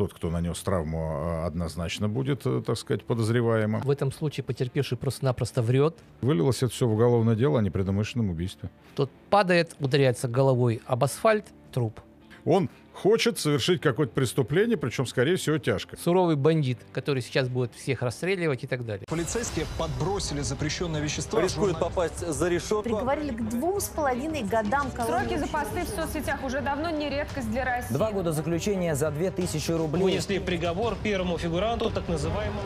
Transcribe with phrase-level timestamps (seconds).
[0.00, 3.82] тот, кто нанес травму, а, однозначно будет, э, так сказать, подозреваемым.
[3.82, 5.94] В этом случае потерпевший просто-напросто врет.
[6.22, 8.70] Вылилось это все в уголовное дело о непредумышленном убийстве.
[8.96, 12.00] Тот падает, ударяется головой об асфальт, труп.
[12.44, 15.96] Он хочет совершить какое-то преступление, причем, скорее всего, тяжко.
[15.96, 19.06] Суровый бандит, который сейчас будет всех расстреливать и так далее.
[19.08, 21.40] Полицейские подбросили запрещенное вещество.
[21.40, 22.82] Рискует попасть за решетку.
[22.82, 25.28] Приговорили к двум с половиной годам колонии.
[25.28, 27.94] Сроки за посты в соцсетях уже давно не редкость для России.
[27.94, 30.02] Два года заключения за 2000 рублей.
[30.02, 32.62] Вынесли приговор первому фигуранту так называемого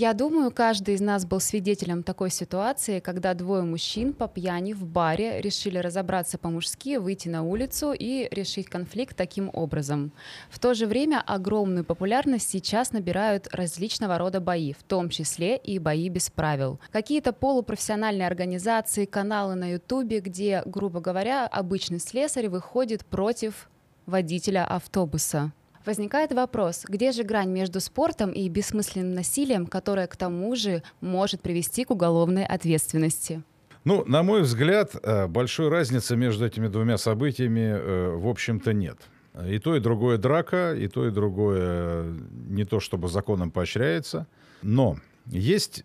[0.00, 4.86] Я думаю, каждый из нас был свидетелем такой ситуации, когда двое мужчин по пьяни в
[4.86, 10.12] баре решили разобраться по-мужски, выйти на улицу и решить конфликт таким образом.
[10.50, 15.80] В то же время огромную популярность сейчас набирают различного рода бои, в том числе и
[15.80, 16.78] бои без правил.
[16.92, 23.68] Какие-то полупрофессиональные организации, каналы на ютубе, где, грубо говоря, обычный слесарь выходит против
[24.06, 25.50] водителя автобуса.
[25.84, 31.40] Возникает вопрос, где же грань между спортом и бессмысленным насилием, которое к тому же может
[31.40, 33.42] привести к уголовной ответственности?
[33.84, 38.98] Ну, на мой взгляд, э, большой разницы между этими двумя событиями, э, в общем-то, нет.
[39.46, 42.12] И то, и другое драка, и то, и другое
[42.48, 44.26] не то, чтобы законом поощряется.
[44.62, 45.84] Но есть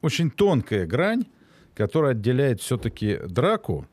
[0.00, 1.26] очень тонкая грань,
[1.74, 3.86] которая отделяет все-таки драку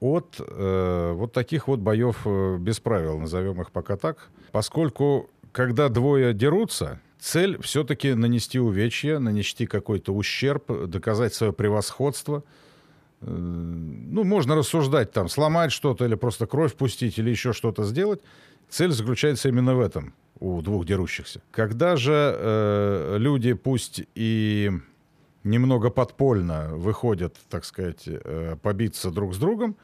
[0.00, 4.28] от э, вот таких вот боев э, без правил, назовем их пока так.
[4.52, 12.44] Поскольку, когда двое дерутся, цель все-таки нанести увечья, нанести какой-то ущерб, доказать свое превосходство.
[13.20, 18.20] Э, ну, можно рассуждать там, сломать что-то или просто кровь пустить или еще что-то сделать.
[18.68, 21.40] Цель заключается именно в этом у двух дерущихся.
[21.50, 24.70] Когда же э, люди, пусть и
[25.44, 29.76] немного подпольно выходят, так сказать, э, побиться друг с другом,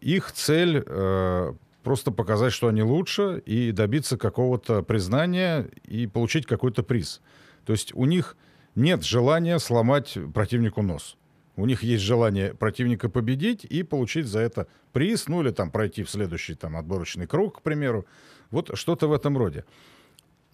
[0.00, 6.82] их цель э, просто показать, что они лучше, и добиться какого-то признания и получить какой-то
[6.82, 7.20] приз.
[7.64, 8.36] То есть у них
[8.74, 11.16] нет желания сломать противнику нос.
[11.56, 16.02] У них есть желание противника победить и получить за это приз, ну или там пройти
[16.02, 18.06] в следующий там отборочный круг, к примеру.
[18.50, 19.64] Вот что-то в этом роде.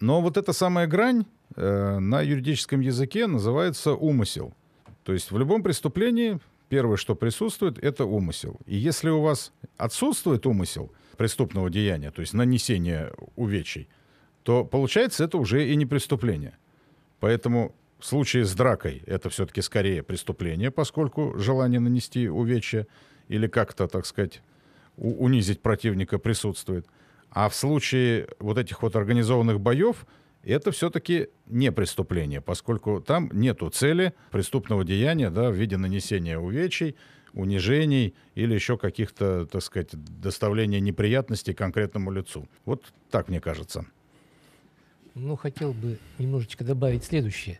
[0.03, 1.25] Но вот эта самая грань
[1.55, 4.53] э, на юридическом языке называется умысел.
[5.05, 8.59] То есть в любом преступлении первое, что присутствует, это умысел.
[8.65, 13.87] И если у вас отсутствует умысел преступного деяния, то есть нанесение увечий,
[14.43, 16.57] то получается это уже и не преступление.
[17.21, 22.87] Поэтому в случае с дракой это все-таки скорее преступление, поскольку желание нанести увечья
[23.29, 24.41] или как-то, так сказать,
[24.97, 26.87] унизить противника присутствует.
[27.33, 30.05] А в случае вот этих вот организованных боев–
[30.43, 36.95] это все-таки не преступление, поскольку там нету цели преступного деяния да, в виде нанесения увечий,
[37.33, 42.47] унижений или еще каких-то, так сказать, доставления неприятностей конкретному лицу.
[42.65, 43.87] Вот так мне кажется.
[45.15, 47.59] Ну, хотел бы немножечко добавить следующее.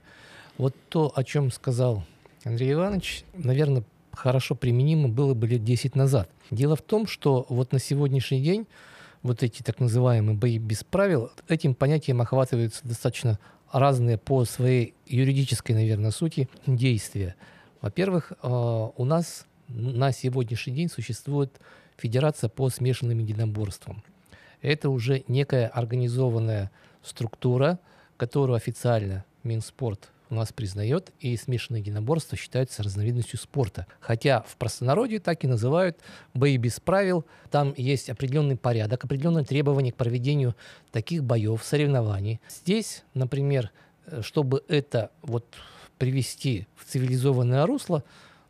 [0.59, 2.03] Вот то, о чем сказал
[2.44, 6.29] Андрей Иванович, наверное, хорошо применимо было бы лет 10 назад.
[6.51, 8.67] Дело в том, что вот на сегодняшний день
[9.23, 13.39] вот эти так называемые бои без правил, этим понятием охватываются достаточно
[13.72, 17.35] разные по своей юридической, наверное, сути действия.
[17.81, 21.59] Во-первых, э, у нас на сегодняшний день существует
[21.97, 24.03] Федерация по смешанным единоборствам.
[24.62, 27.79] Это уже некая организованная структура,
[28.17, 33.88] которую официально Минспорт у нас признает, и смешанное единоборство считается разновидностью спорта.
[33.99, 35.97] Хотя в простонародье так и называют
[36.33, 37.25] бои без правил.
[37.51, 40.55] Там есть определенный порядок, определенные требования к проведению
[40.91, 42.41] таких боев, соревнований.
[42.49, 43.71] Здесь, например,
[44.07, 45.45] э, чтобы это вот
[45.97, 48.03] привести в цивилизованное русло,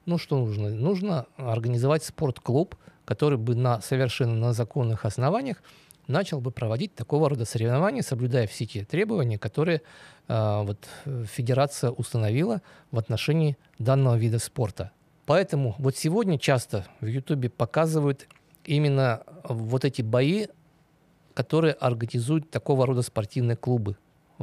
[0.06, 0.70] ну что нужно?
[0.70, 5.62] Нужно организовать спортклуб, который бы на совершенно на законных основаниях
[6.08, 9.82] начал бы проводить такого рода соревнования, соблюдая все те требования, которые
[10.28, 10.88] э, вот,
[11.26, 14.92] федерация установила в отношении данного вида спорта.
[15.26, 18.28] Поэтому вот сегодня часто в Ютубе показывают
[18.66, 20.48] именно вот эти бои,
[21.34, 23.98] которые организуют такого рода спортивные клубы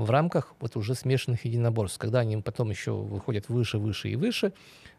[0.04, 4.52] в рамках вот уже смешанных единоборств, когда они потом еще выходят выше, выше и выше,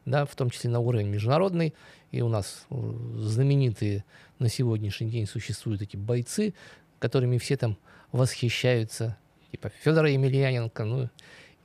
[0.06, 1.74] да, в том числе на уровень международный.
[2.12, 2.76] И у нас э,
[3.16, 4.06] знаменитые
[4.40, 6.54] на сегодняшний день существуют эти бойцы,
[7.00, 7.78] которыми все там
[8.12, 9.18] восхищаются,
[9.52, 11.10] типа Федора Емельяненко, ну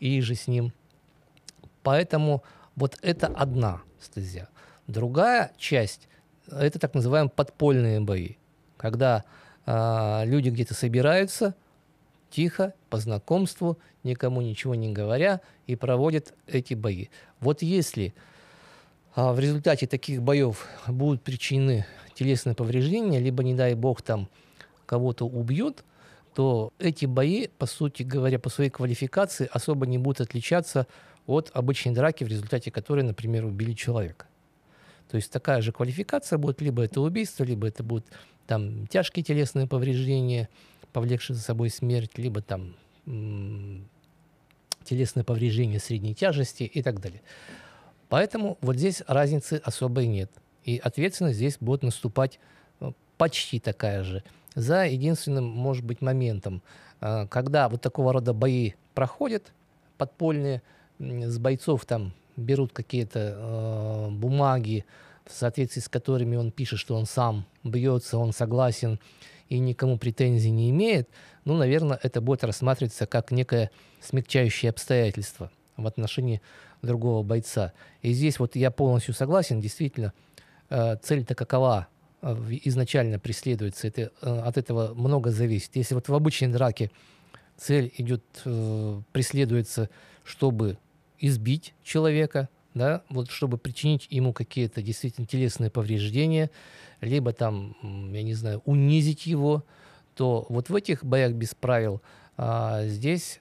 [0.00, 0.72] и же с ним.
[1.82, 2.42] Поэтому
[2.74, 4.48] вот это одна стезя.
[4.86, 6.08] Другая часть–
[6.50, 8.36] это так называемые подпольные бои,
[8.76, 9.24] когда
[9.66, 11.54] э, люди где-то собираются–
[12.36, 17.06] тихо, по знакомству, никому ничего не говоря, и проводят эти бои.
[17.40, 18.14] Вот если
[19.14, 24.28] а, в результате таких боев будут причинены телесные повреждения, либо, не дай бог, там
[24.84, 25.82] кого-то убьют,
[26.34, 30.86] то эти бои, по сути говоря, по своей квалификации особо не будут отличаться
[31.26, 34.26] от обычной драки, в результате которой, например, убили человека.
[35.10, 38.04] То есть такая же квалификация будет, либо это убийство, либо это будут
[38.46, 40.50] там тяжкие телесные повреждения,
[40.96, 42.74] повлекшие за собой смерть, либо там
[44.82, 47.20] телесные повреждения средней тяжести и так далее.
[48.08, 50.30] Поэтому вот здесь разницы особой нет.
[50.64, 52.40] И ответственность здесь будет наступать
[52.80, 54.24] ну, почти такая же.
[54.54, 56.62] За единственным, может быть, моментом,
[57.02, 59.52] а, когда вот такого рода бои проходят
[59.98, 60.62] подпольные,
[60.98, 64.86] с бойцов там берут какие-то э, бумаги,
[65.26, 68.98] в соответствии с которыми он пишет, что он сам бьется, он согласен
[69.48, 71.08] и никому претензий не имеет,
[71.44, 73.70] ну, наверное, это будет рассматриваться как некое
[74.00, 76.40] смягчающее обстоятельство в отношении
[76.82, 77.72] другого бойца.
[78.02, 80.12] И здесь вот я полностью согласен, действительно,
[80.70, 81.88] э, цель-то какова
[82.22, 82.34] э,
[82.64, 85.76] изначально преследуется, это, э, от этого много зависит.
[85.76, 86.90] Если вот в обычной драке
[87.56, 88.22] цель идет,
[89.12, 89.88] преследуется,
[90.24, 90.78] чтобы
[91.18, 96.50] избить человека, да, вот чтобы причинить ему какие-то действительно телесные повреждения,
[97.00, 97.74] либо там,
[98.12, 99.64] я не знаю, унизить его,
[100.14, 102.02] то вот в этих боях без правил
[102.36, 103.40] а, здесь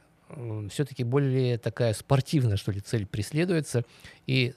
[0.70, 3.84] все-таки более такая спортивная, что ли, цель преследуется.
[4.26, 4.54] И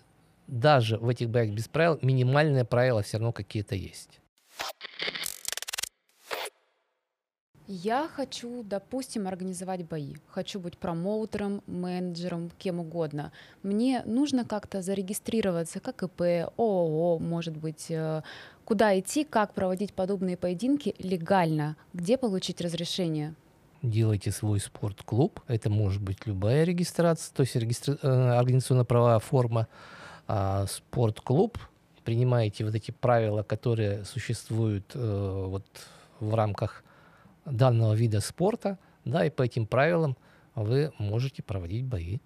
[0.46, 4.20] даже в этих боях без правил минимальные правила все равно какие-то есть.
[7.70, 10.14] Я хочу, допустим, организовать бои.
[10.28, 13.30] Хочу быть промоутером, менеджером, кем угодно.
[13.62, 18.22] Мне нужно как-то зарегистрироваться, как ИП, ООО, может быть, э,
[18.64, 23.34] куда идти, как проводить подобные поединки легально, где получить разрешение
[23.80, 25.40] делайте свой спортклуб.
[25.46, 27.96] Это может быть любая регистрация, то есть регистра...
[28.02, 29.68] Э, организационно-правовая форма.
[30.26, 31.58] А спортклуб,
[32.02, 35.64] принимаете вот эти правила, которые существуют э, вот
[36.18, 36.82] в рамках
[37.50, 40.16] данного вида спорта, да, и по этим правилам
[40.54, 42.18] вы можете проводить бои.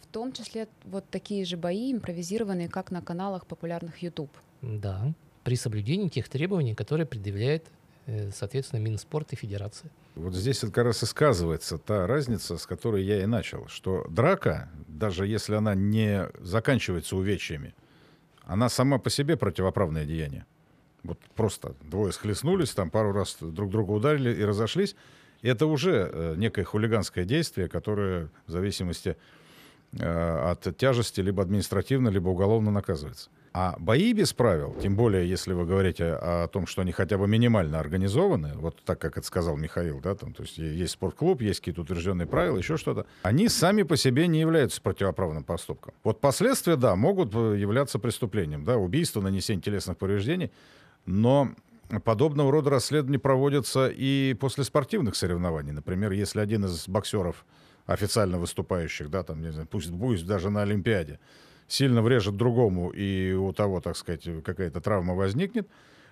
[0.00, 4.30] В том числе вот такие же бои, импровизированные, как на каналах популярных YouTube.
[4.62, 5.12] Да,
[5.44, 7.66] при соблюдении тех требований, которые предъявляет,
[8.06, 9.90] э, соответственно, Минспорт и Федерация.
[10.14, 14.68] Вот здесь как раз и сказывается та разница, с которой я и начал, что драка,
[14.88, 17.74] даже если она не заканчивается увечьями,
[18.42, 20.44] она сама по себе противоправное деяние.
[21.02, 24.96] Вот просто двое схлестнулись, там пару раз друг друга ударили и разошлись.
[25.42, 29.16] Это уже э, некое хулиганское действие, которое в зависимости
[29.92, 33.30] э, от тяжести либо административно, либо уголовно наказывается.
[33.52, 37.26] А бои без правил, тем более, если вы говорите о, том, что они хотя бы
[37.26, 41.60] минимально организованы, вот так, как это сказал Михаил, да, там, то есть есть спортклуб, есть
[41.60, 45.94] какие-то утвержденные правила, еще что-то, они сами по себе не являются противоправным поступком.
[46.04, 50.52] Вот последствия, да, могут э, являться преступлением, да, убийство, нанесение телесных повреждений,
[51.08, 51.50] но
[52.04, 55.72] подобного рода расследования проводятся и после спортивных соревнований.
[55.72, 57.46] Например, если один из боксеров
[57.86, 61.18] официально выступающих, да, там, не знаю, пусть, пусть даже на Олимпиаде,
[61.66, 65.66] сильно врежет другому, и у того, так сказать, какая-то травма возникнет,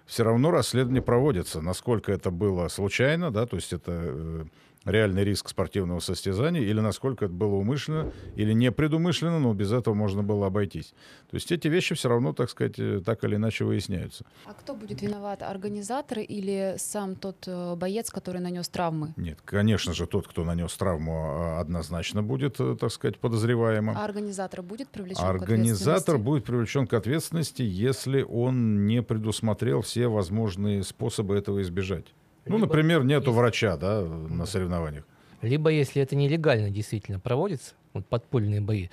[0.07, 1.61] все равно расследование проводится.
[1.61, 4.45] Насколько это было случайно, да, то есть это э,
[4.87, 9.95] реальный риск спортивного состязания, или насколько это было умышленно, или не предумышленно, но без этого
[9.95, 10.95] можно было обойтись.
[11.31, 14.25] То есть эти вещи все равно, так сказать, э, так или иначе выясняются.
[14.45, 19.13] А кто будет виноват, организатор или сам тот э, боец, который нанес травмы?
[19.17, 23.97] Нет, конечно же, тот, кто нанес травму, а, однозначно будет, э, так сказать, подозреваемым.
[23.97, 30.83] А организатор будет привлечен Организатор будет привлечен к ответственности, если он не предусмотрел все возможные
[30.85, 32.07] способы этого избежать.
[32.47, 33.39] Ну, Либо, например, нету если...
[33.39, 35.05] врача, да, на соревнованиях.
[35.43, 38.89] Либо, если это нелегально действительно проводится, вот подпольные бои,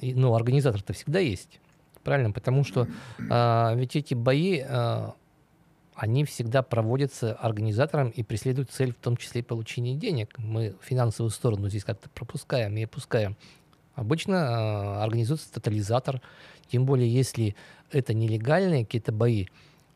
[0.00, 1.60] и, ну, организатор-то всегда есть,
[2.02, 2.32] правильно?
[2.32, 2.86] Потому что
[3.30, 5.14] а, ведь эти бои, а,
[5.94, 10.34] они всегда проводятся организатором и преследуют цель, в том числе и получение денег.
[10.36, 13.36] Мы финансовую сторону здесь как-то пропускаем и опускаем.
[13.94, 16.20] Обычно а, организуется тотализатор,
[16.70, 17.56] тем более если
[17.90, 19.46] это нелегальные какие-то бои,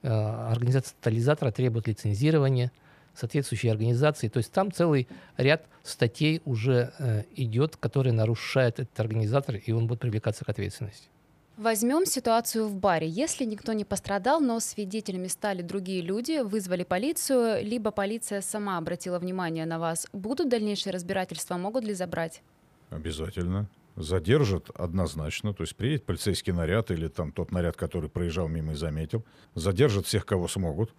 [0.02, 2.72] а, организация тотализатора требует лицензирования,
[3.20, 4.28] соответствующей организации.
[4.28, 9.86] То есть там целый ряд статей уже э, идет, которые нарушает этот организатор, и он
[9.86, 11.08] будет привлекаться к ответственности.
[11.56, 13.06] Возьмем ситуацию в баре.
[13.06, 19.18] Если никто не пострадал, но свидетелями стали другие люди, вызвали полицию, либо полиция сама обратила
[19.18, 22.40] внимание на вас, будут дальнейшие разбирательства, могут ли забрать?
[22.88, 23.68] Обязательно.
[23.96, 28.76] Задержат однозначно, то есть приедет полицейский наряд или там тот наряд, который проезжал мимо и
[28.76, 29.22] заметил,
[29.54, 30.94] задержат всех, кого смогут.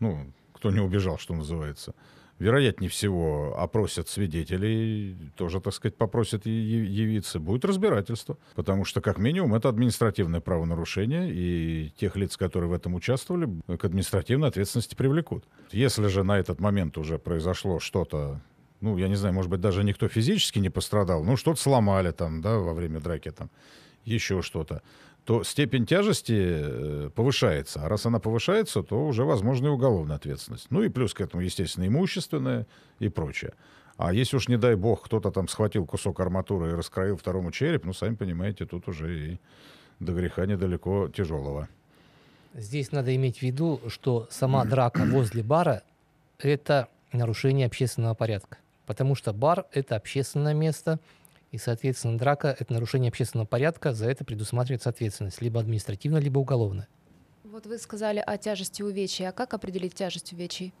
[0.00, 1.94] Ну, кто не убежал, что называется.
[2.40, 8.36] вероятнее всего, опросят свидетелей, тоже, так сказать, попросят явиться, будет разбирательство.
[8.54, 13.84] Потому что, как минимум, это административное правонарушение, и тех лиц, которые в этом участвовали, к
[13.84, 15.44] административной ответственности привлекут.
[15.70, 18.40] Если же на этот момент уже произошло что-то
[18.80, 22.40] ну, я не знаю, может быть, даже никто физически не пострадал, ну, что-то сломали там,
[22.40, 23.50] да, во время драки там,
[24.04, 24.82] еще что-то,
[25.28, 27.82] то степень тяжести э, повышается.
[27.82, 30.68] А раз она повышается, то уже возможна и уголовная ответственность.
[30.70, 32.66] Ну и плюс к этому, естественно, имущественное
[32.98, 33.52] и прочее.
[33.98, 37.84] А если уж, не дай бог, кто-то там схватил кусок арматуры и раскроил второму череп,
[37.84, 39.40] ну, сами понимаете, тут уже и
[40.00, 41.68] до греха недалеко тяжелого.
[42.54, 45.82] Здесь надо иметь в виду, что сама драка возле бара–
[46.38, 48.56] это нарушение общественного порядка.
[48.86, 50.98] Потому что бар– это общественное место–
[51.50, 56.88] и, соответственно, драка— это нарушение общественного порядка, за это предусматривается ответственность, либо административная, либо уголовная.
[57.44, 59.26] Вот вы сказали о тяжести увечий.
[59.26, 60.74] А как определить тяжесть увечий?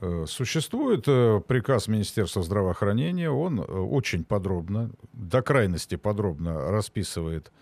[0.00, 7.52] Э, существует э, приказ Министерства здравоохранения, он э, очень подробно, до крайности подробно расписывает,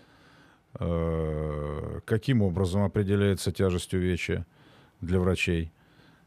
[2.05, 4.45] каким образом определяется тяжесть увечья
[4.99, 5.71] для врачей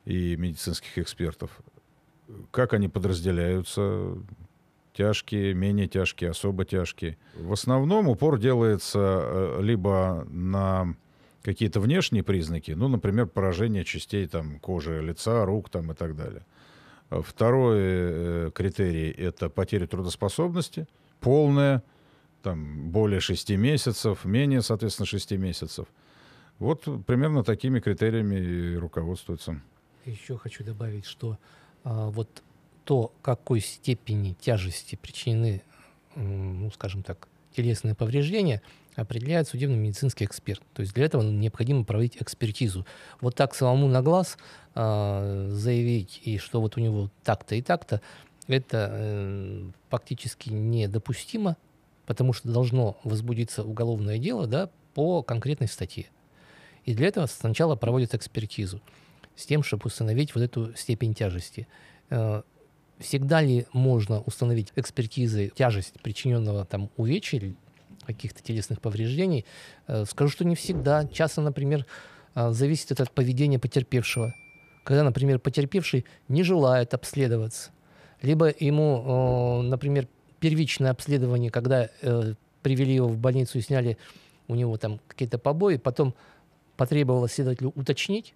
[0.06, 1.50] и медицинских экспертов,
[2.50, 4.16] как они подразделяются,
[4.92, 7.16] тяжкие, менее тяжкие, особо тяжкие.
[7.34, 10.94] В основном упор делается э, либо на
[11.42, 16.44] какие-то внешние признаки, ну, например, поражение частей там, кожи лица, рук там, и так далее.
[17.10, 20.86] Второй э, критерий– это потеря трудоспособности,
[21.20, 21.82] полная,
[22.42, 25.86] там, более 6 месяцев, менее, соответственно, 6 месяцев.
[26.58, 29.60] Вот примерно такими критериями и руководствуются.
[30.04, 31.38] Еще хочу добавить, что
[31.84, 32.42] а, вот
[32.88, 35.60] то, какой степени тяжести причинены,
[36.16, 38.62] ну, скажем так, телесные повреждения,
[38.96, 40.62] определяет судебно-медицинский эксперт.
[40.72, 42.86] То есть для этого необходимо проводить экспертизу.
[43.20, 44.38] Вот так самому на глаз
[44.74, 48.00] э, заявить, и что вот у него так-то и так-то,
[48.46, 51.58] это э, фактически недопустимо,
[52.06, 56.06] потому что должно возбудиться уголовное дело да, по конкретной статье.
[56.86, 58.80] И для этого сначала проводят экспертизу
[59.36, 61.68] с тем, чтобы установить вот эту степень тяжести.
[62.08, 62.40] Э,
[62.98, 67.54] Всегда ли можно установить экспертизой тяжесть причиненного там увечья
[68.06, 69.44] каких-то телесных повреждений?
[69.86, 71.06] Э, скажу, что не всегда.
[71.06, 71.86] Часто, например,
[72.34, 74.34] э, зависит это от поведения потерпевшего.
[74.84, 77.70] Когда, например, потерпевший не желает обследоваться,
[78.22, 80.08] либо ему, например,
[80.40, 83.98] первичное обследование, когда э, привели его в больницу и сняли
[84.48, 86.14] у него там какие-то побои, потом
[86.76, 88.34] потребовалось следователю уточнить,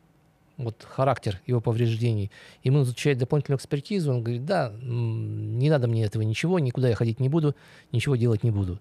[0.56, 2.30] вот характер его повреждений.
[2.62, 7.20] Ему изучает дополнительную экспертизу, он говорит, да, не надо мне этого ничего, никуда я ходить
[7.20, 7.54] не буду,
[7.90, 8.80] ничего делать не буду.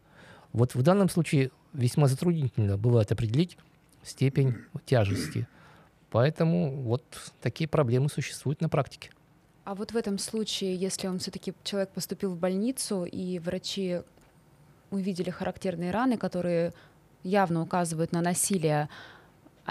[0.54, 3.58] Вот в данном случае весьма затруднительно бывает определить
[4.04, 5.48] степень тяжести.
[6.10, 7.04] Поэтому вот
[7.42, 9.12] такие проблемы существуют на практике.
[9.64, 14.02] А вот в этом случае, если он все-таки человек поступил в больницу и врачи
[14.90, 16.74] увидели характерные раны, которые
[17.24, 18.90] явно указывают на насилие,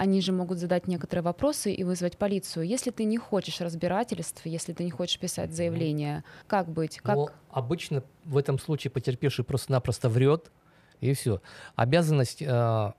[0.01, 2.65] они же могут задать некоторые вопросы и вызвать полицию.
[2.65, 6.97] Если ты не хочешь разбирательств, если ты не хочешь писать заявление, как быть?
[6.97, 7.15] Как...
[7.15, 10.51] Но обычно в этом случае потерпевший просто-напросто врет,
[11.01, 11.39] и все.
[11.75, 12.91] Обязанность э,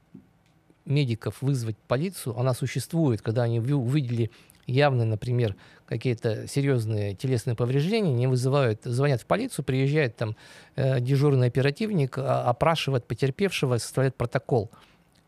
[0.84, 4.30] медиков вызвать полицию, она существует, когда они увидели
[4.68, 5.56] явные, например,
[5.86, 10.36] какие-то серьезные телесные повреждения, не вызывают, звонят в полицию, приезжает там
[10.76, 14.70] э, дежурный оперативник, а, опрашивает потерпевшего, составляет протокол.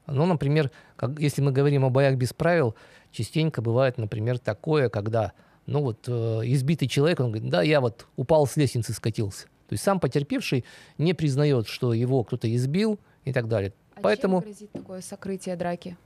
[0.07, 2.75] Ну, например, как, если мы говорим о боях без правил,
[3.11, 5.33] частенько бывает, например, такое, когда
[5.67, 6.13] ну вот э,
[6.45, 9.45] избитый человек, он говорит, да, я вот упал с лестницы, скатился.
[9.69, 10.65] То есть сам потерпевший
[10.99, 13.73] не признает, что его кто-то избил и так далее.
[13.95, 14.43] А Поэтому...
[14.43, 15.97] чем грозит такое сокрытие драки?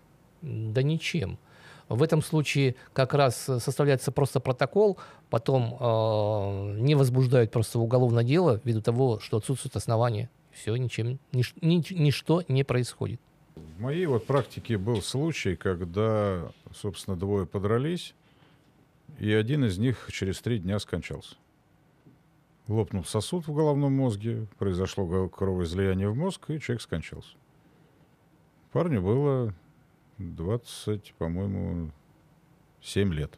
[0.43, 1.39] Да ничем.
[1.89, 4.99] В этом случае как раз составляется просто протокол,
[5.31, 10.31] потом э, не возбуждают просто уголовное дело ввиду того, что отсутствует основания.
[10.53, 13.21] Все, ничем, нич, нич, ничто не происходит.
[13.77, 18.15] В моей вот практике был случай, когда, собственно, двое подрались,
[19.19, 21.37] и один из них через три дня скончался.
[22.67, 27.37] Лопнул сосуд в головном мозге, произошло кровоизлияние в мозг, и человек скончался.
[28.73, 29.55] Парню было
[30.19, 31.91] 20, по-моему,
[32.83, 33.33] 7 лет.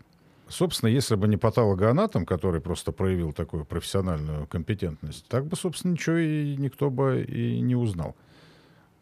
[0.49, 6.17] Собственно, если бы не патологоанатом, который просто проявил такую профессиональную компетентность, так бы, собственно, ничего
[6.17, 8.17] и никто бы и не узнал.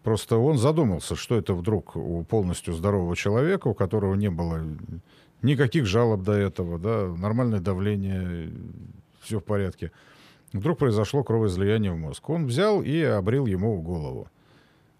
[0.02, 4.62] Просто он задумался, что это вдруг у полностью здорового человека, у которого не было
[5.42, 8.50] никаких жалоб до этого, да, нормальное давление,
[9.20, 9.92] все в порядке.
[10.52, 12.28] Вдруг произошло кровоизлияние в мозг.
[12.30, 14.28] Он взял и обрил ему голову.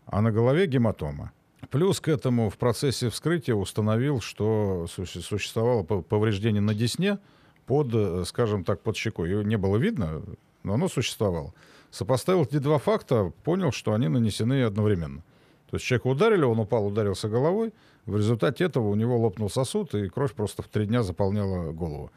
[0.06, 1.32] А на голове гематома.
[1.70, 7.18] Плюс к этому в процессе вскрытия установил, что существовало повреждение на десне,
[7.66, 9.28] под, э, скажем так, под щекой.
[9.28, 10.22] Ее не было видно,
[10.62, 11.52] но оно существовало.
[11.90, 15.22] Сопоставил эти два факта, понял, что они нанесены одновременно.
[15.70, 17.72] То есть человека ударили, он упал, ударился головой.
[18.06, 22.10] В результате этого у него лопнул сосуд, и кровь просто в три дня заполняла голову.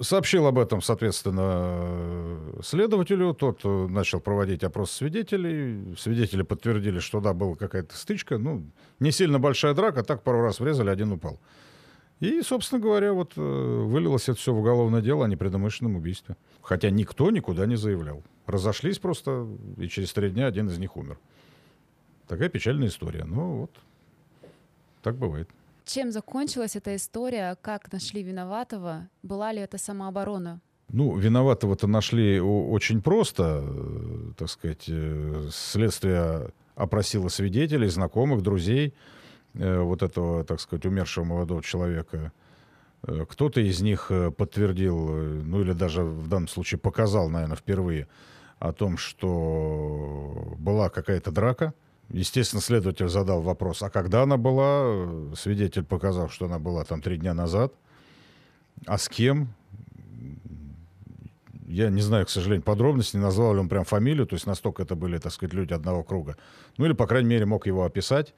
[0.00, 3.34] Сообщил об этом, соответственно, следователю.
[3.34, 5.94] Тот э, начал проводить опрос свидетелей.
[5.98, 8.38] Свидетели подтвердили, что да, была какая-то стычка.
[8.38, 8.64] Ну,
[8.98, 11.38] не сильно большая драка, так пару раз врезали, один упал.
[12.20, 16.36] И, собственно говоря, вот э, вылилось это все в уголовное дело о непредумышленном убийстве.
[16.62, 18.22] Хотя никто никуда не заявлял.
[18.50, 19.46] Разошлись просто,
[19.78, 21.18] и через три дня один из них умер.
[22.26, 23.24] Такая печальная история.
[23.24, 23.70] Ну вот,
[25.02, 25.48] так бывает.
[25.84, 27.56] Чем закончилась эта история?
[27.62, 29.08] Как нашли виноватого?
[29.22, 30.60] Была ли это самооборона?
[30.92, 34.84] Ну, виноватого-то нашли очень просто, э, так сказать.
[34.88, 38.94] э, Следствие опросило свидетелей, знакомых, друзей
[39.54, 42.32] э, вот этого, так сказать, умершего молодого человека.
[43.02, 48.08] Кто-то из них подтвердил, ну или даже в данном случае показал, наверное, впервые
[48.60, 51.74] о том, что была какая-то драка.
[52.10, 55.34] Естественно, следователь задал вопрос, а когда она была?
[55.34, 57.72] Свидетель показал, что она была там три дня назад.
[58.86, 59.48] А с кем?
[61.66, 64.82] Я не знаю, к сожалению, подробностей, не назвал ли он прям фамилию, то есть настолько
[64.82, 66.36] это были, так сказать, люди одного круга.
[66.76, 68.34] Ну или, по крайней мере, мог его описать.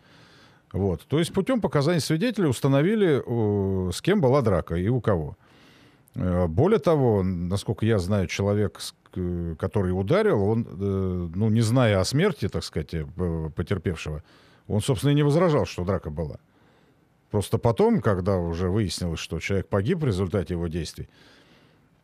[0.73, 1.05] Вот.
[1.07, 5.37] То есть путем показаний свидетелей установили, э, с кем была драка и у кого.
[6.15, 8.81] Э, Более того, насколько я знаю, человек,
[9.59, 13.05] который ударил, он, э, ну, не зная о смерти, так сказать, э,
[13.55, 14.23] потерпевшего,
[14.69, 16.37] он, собственно, и не возражал, что драка была.
[17.31, 21.09] Просто потом, когда уже выяснилось, что человек погиб в результате его действий,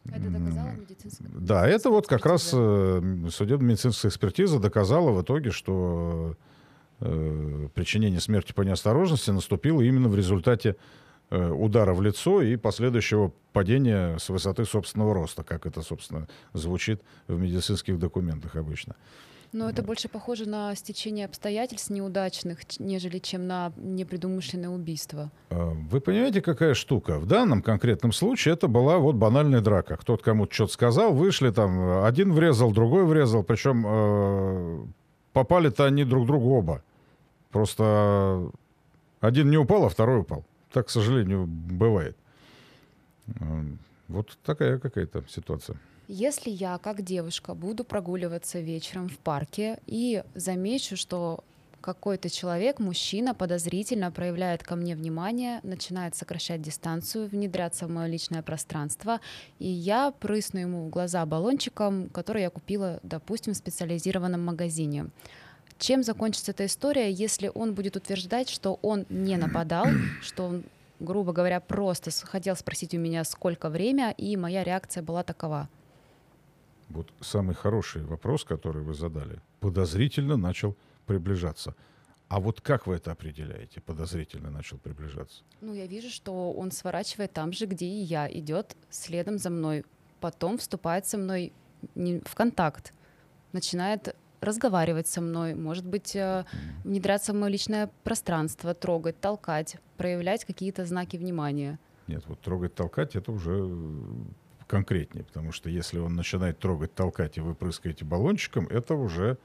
[0.06, 6.34] Это доказала медицинская да, это вот как раз судебно-медицинская экспертиза доказала в итоге, что
[6.98, 10.76] причинение смерти по неосторожности наступило именно в результате
[11.30, 17.38] удара в лицо и последующего падения с высоты собственного роста, как это, собственно, звучит в
[17.38, 18.94] медицинских документах обычно.
[19.52, 25.30] Но это больше похоже на стечение обстоятельств неудачных, нежели чем на непредумышленное убийство.
[25.50, 27.18] А, Вы понимаете, какая штука?
[27.18, 29.96] В данном конкретном случае это была вот банальная драка.
[29.96, 34.86] Кто-то кому-то что-то сказал, вышли там, э, один врезал, другой врезал, причем э,
[35.32, 36.82] попали-то они друг другу оба.
[37.50, 38.50] Просто
[39.20, 40.44] один не упал, а второй упал.
[40.72, 42.16] Так, к сожалению, бывает.
[43.40, 43.62] Э,
[44.08, 45.76] Вот такая какая-то ситуация.
[46.08, 51.44] Если я, как девушка, буду прогуливаться вечером в парке и замечу, что
[51.80, 58.42] какой-то человек, мужчина, подозрительно проявляет ко мне внимание, начинает сокращать дистанцию, внедряться в мое личное
[58.42, 59.20] пространство,
[59.58, 65.06] и я прысну ему в глаза баллончиком, который я купила, допустим, в специализированном магазине.
[65.78, 69.86] Чем закончится эта история, если он будет утверждать, что он не нападал,
[70.22, 70.64] что он,
[70.98, 75.68] грубо говоря, просто хотел спросить у меня, сколько время, и моя реакция была такова.
[76.88, 79.40] Вот самый хороший вопрос, который вы задали.
[79.60, 80.76] Подозрительно начал
[81.06, 81.74] приближаться.
[82.28, 83.80] А вот как вы это определяете?
[83.80, 85.42] Подозрительно начал приближаться.
[85.60, 89.84] Ну, я вижу, что он сворачивает там же, где и я, идет следом за мной,
[90.20, 91.52] потом вступает со мной
[91.94, 92.92] в контакт,
[93.52, 96.44] начинает разговаривать со мной, может быть, э,
[96.84, 101.78] внедряться в мое личное пространство, трогать, толкать, проявлять какие-то знаки внимания.
[102.06, 103.74] Нет, вот трогать, толкать это уже э,
[104.66, 109.38] конкретнее, потому что если он начинает трогать, толкать, и вы прыскаете баллончиком, это уже,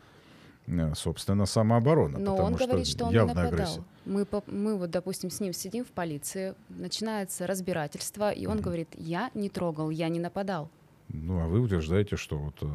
[0.67, 2.19] э, собственно, самооборона.
[2.19, 3.53] Но потому он говорит, что он явная нападал.
[3.53, 3.83] агрессия.
[4.05, 9.31] Мы, мы вот, допустим, с ним сидим в полиции, начинается разбирательство, и он говорит, я
[9.33, 10.69] не трогал, я не нападал.
[11.09, 12.65] Ну, а вы утверждаете, что вот э,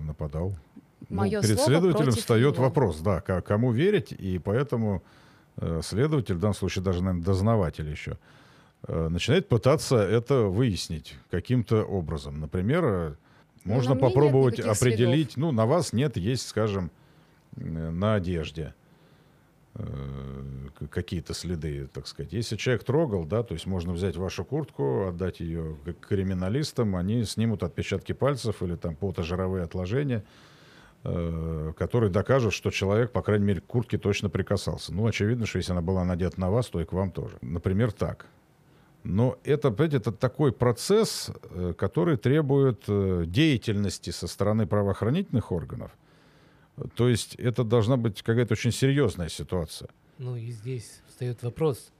[1.08, 1.32] нападал.
[1.32, 2.64] Ну, перед слово следователем встает его.
[2.64, 5.02] вопрос, да, ко- кому верить, и поэтому
[5.56, 8.18] э, следователь, в данном случае даже, наверное, дознаватель еще,
[8.86, 12.40] э, начинает пытаться это выяснить каким-то образом.
[12.40, 13.14] Например, э,
[13.64, 16.90] Ну, можно на попробовать определить, ну, на вас нет, есть, скажем,
[17.56, 18.74] на одежде
[20.90, 22.32] какие-то следы, так сказать.
[22.32, 25.76] Если человек трогал, да, то есть можно взять вашу куртку, отдать ее
[26.08, 30.24] криминалистам, они снимут отпечатки пальцев или там потожировые отложения,
[31.08, 34.92] э, которые докажут, что человек, по крайней мере, к куртке точно прикасался.
[34.92, 37.38] Ну, очевидно, что если она была надета на вас, то и к вам тоже.
[37.40, 38.26] Например, так.
[39.04, 45.90] Но это, понимаете, это такой процесс, э, который требует э, деятельности со стороны правоохранительных органов.
[46.94, 49.88] То есть это должна быть какая-то очень серьезная ситуация.
[50.18, 51.90] Ну и здесь встает вопрос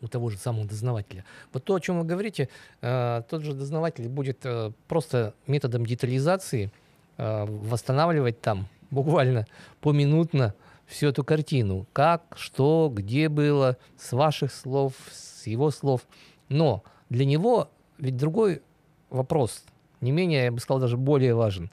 [0.00, 1.24] у того же самого дознавателя.
[1.52, 2.48] Вот то, о чем вы говорите,
[2.80, 4.44] тот же дознаватель будет
[4.88, 6.72] просто методом детализации
[7.16, 9.46] восстанавливать там буквально
[9.80, 10.54] поминутно
[10.86, 11.86] всю эту картину.
[11.92, 16.02] Как, что, где было, с ваших слов, с его слов.
[16.48, 18.62] Но для него ведь другой
[19.10, 19.64] вопрос
[20.04, 21.70] не менее, я бы сказал, даже более важен.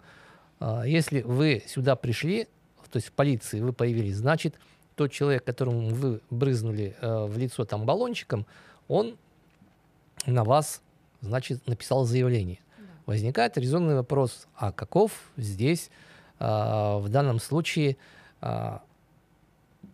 [0.59, 2.47] А, Если вы сюда пришли,
[2.89, 4.55] то есть в полиции вы появились, значит,
[4.95, 8.45] тот человек, которому вы брызнули э, в лицо там баллончиком,
[8.87, 9.17] он
[10.25, 10.81] на вас,
[11.21, 12.59] значит, написал заявление.
[13.05, 15.89] Возникает резонный вопрос, а каков здесь
[16.39, 17.97] а, в данном случае
[18.41, 18.81] а,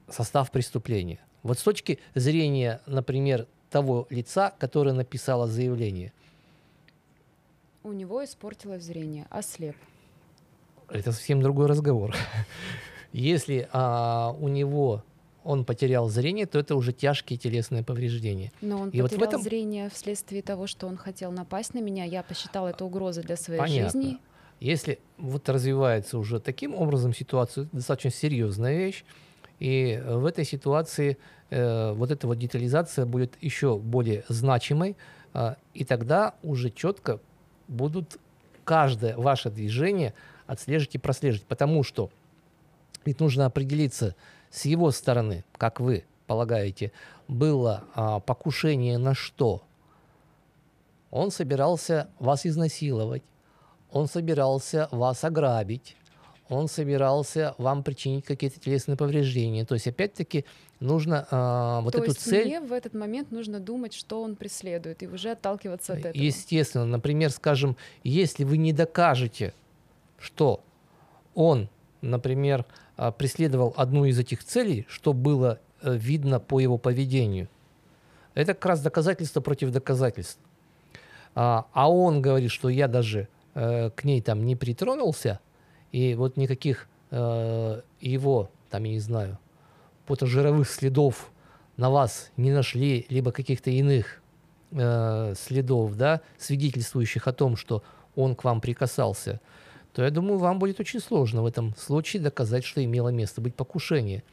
[0.09, 1.19] состав преступления?
[1.43, 6.11] Вот с точки зрения, например, того лица, которое написало заявление,
[7.83, 9.75] У него испортилось зрение, ослеп.
[10.89, 12.13] это совсем другой разговор.
[13.13, 15.03] Если а, у него
[15.47, 18.51] он потерял зрение, то это уже тяжкие телесные повреждения.
[18.59, 21.79] Но он И вот в потерял этом- зрение вследствие того, что он хотел напасть на
[21.79, 22.03] меня.
[22.03, 24.01] Я посчитала это угрозой для своей Понятно.
[24.01, 24.17] жизни.
[24.59, 29.05] Если вот развивается уже таким образом ситуация, достаточно серьезная вещь,
[29.59, 31.17] и в этой ситуации
[31.49, 34.97] э, вот эта вот детализация будет еще более значимой,
[35.33, 37.21] а, и тогда уже четко
[37.69, 38.17] будут
[38.65, 40.13] каждое ваше движение
[40.45, 42.09] отслеживать и прослеживать, потому что
[43.05, 44.13] ведь нужно определиться
[44.49, 46.91] с его стороны, как вы полагаете,
[47.27, 49.63] было а, покушение на что?
[51.11, 53.23] Он собирался вас изнасиловать,
[53.91, 55.95] он собирался вас ограбить,
[56.49, 59.65] он собирался вам причинить какие-то телесные повреждения.
[59.65, 60.45] То есть, опять-таки,
[60.79, 62.45] нужно а, вот То эту есть цель...
[62.45, 66.13] мне в этот момент нужно думать, что он преследует, и уже отталкиваться от этого.
[66.13, 69.53] Естественно, например, скажем, если вы не докажете,
[70.17, 70.61] что
[71.35, 71.69] он,
[72.01, 72.65] например,
[73.17, 77.47] преследовал одну из этих целей, что было э, видно по его поведению,
[78.33, 80.39] это как раз доказательство против доказательств.
[81.35, 85.39] А, а он говорит, что я даже э, к ней там не притронулся,
[85.91, 89.37] и вот никаких э, его, там, я не знаю,
[90.07, 91.31] потожировых следов
[91.77, 94.21] на вас не нашли, либо каких-то иных
[94.69, 97.83] следов, да, свидетельствующих о том, что
[98.17, 99.39] он к вам прикасался,
[99.97, 103.55] то я думаю, вам будет очень сложно в этом случае доказать, что имело место быть
[103.55, 104.23] покушение.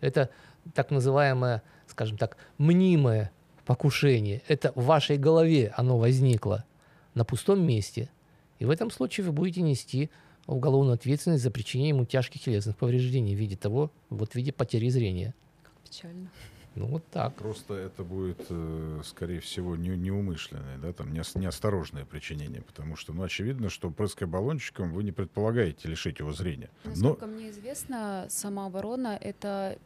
[0.00, 0.30] Это
[0.74, 3.32] так называемое, скажем так, мнимое
[3.66, 4.42] покушение.
[4.46, 6.64] Это в вашей голове оно возникло
[7.14, 8.10] на пустом месте.
[8.60, 10.08] И в этом случае вы будете нести
[10.46, 14.88] уголовную ответственность за причинение ему тяжких телесных повреждений в виде того, вот в виде потери
[14.88, 15.34] зрения.
[15.84, 16.30] Печально.
[16.78, 17.34] Ну вот так.
[17.34, 23.12] Просто это будет, э, скорее всего, не, неумышленное, да, там неос- неосторожное причинение, потому что,
[23.12, 26.70] ну, очевидно, что прыская баллончиком вы не предполагаете лишить его зрения.
[26.84, 29.78] Но Насколько мне известно, самооборона— это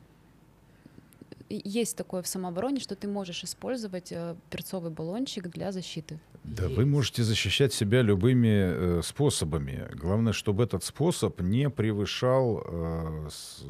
[1.49, 6.19] есть такое в самообороне, что ты можешь использовать э, перцовый баллончик для защиты.
[6.45, 9.89] Да вы можете защищать себя любыми э, способами.
[9.95, 13.65] Главное, чтобы этот способ не превышал э, с-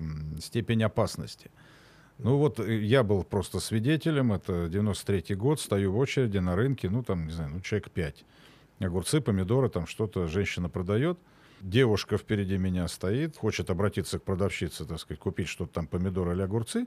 [0.44, 1.50] степень опасности.
[2.18, 6.88] Ну вот э, я был просто свидетелем, это 93-й год, стою в очереди на рынке,
[6.88, 8.25] ну там, не знаю, ну человек 5.
[8.81, 11.18] Огурцы, помидоры, там что-то женщина продает.
[11.61, 16.42] Девушка впереди меня стоит, хочет обратиться к продавщице, так сказать, купить что-то там, помидоры или
[16.42, 16.87] огурцы.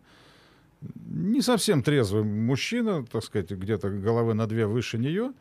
[0.82, 5.34] Не совсем трезвый мужчина, так сказать, где-то головы на две выше нее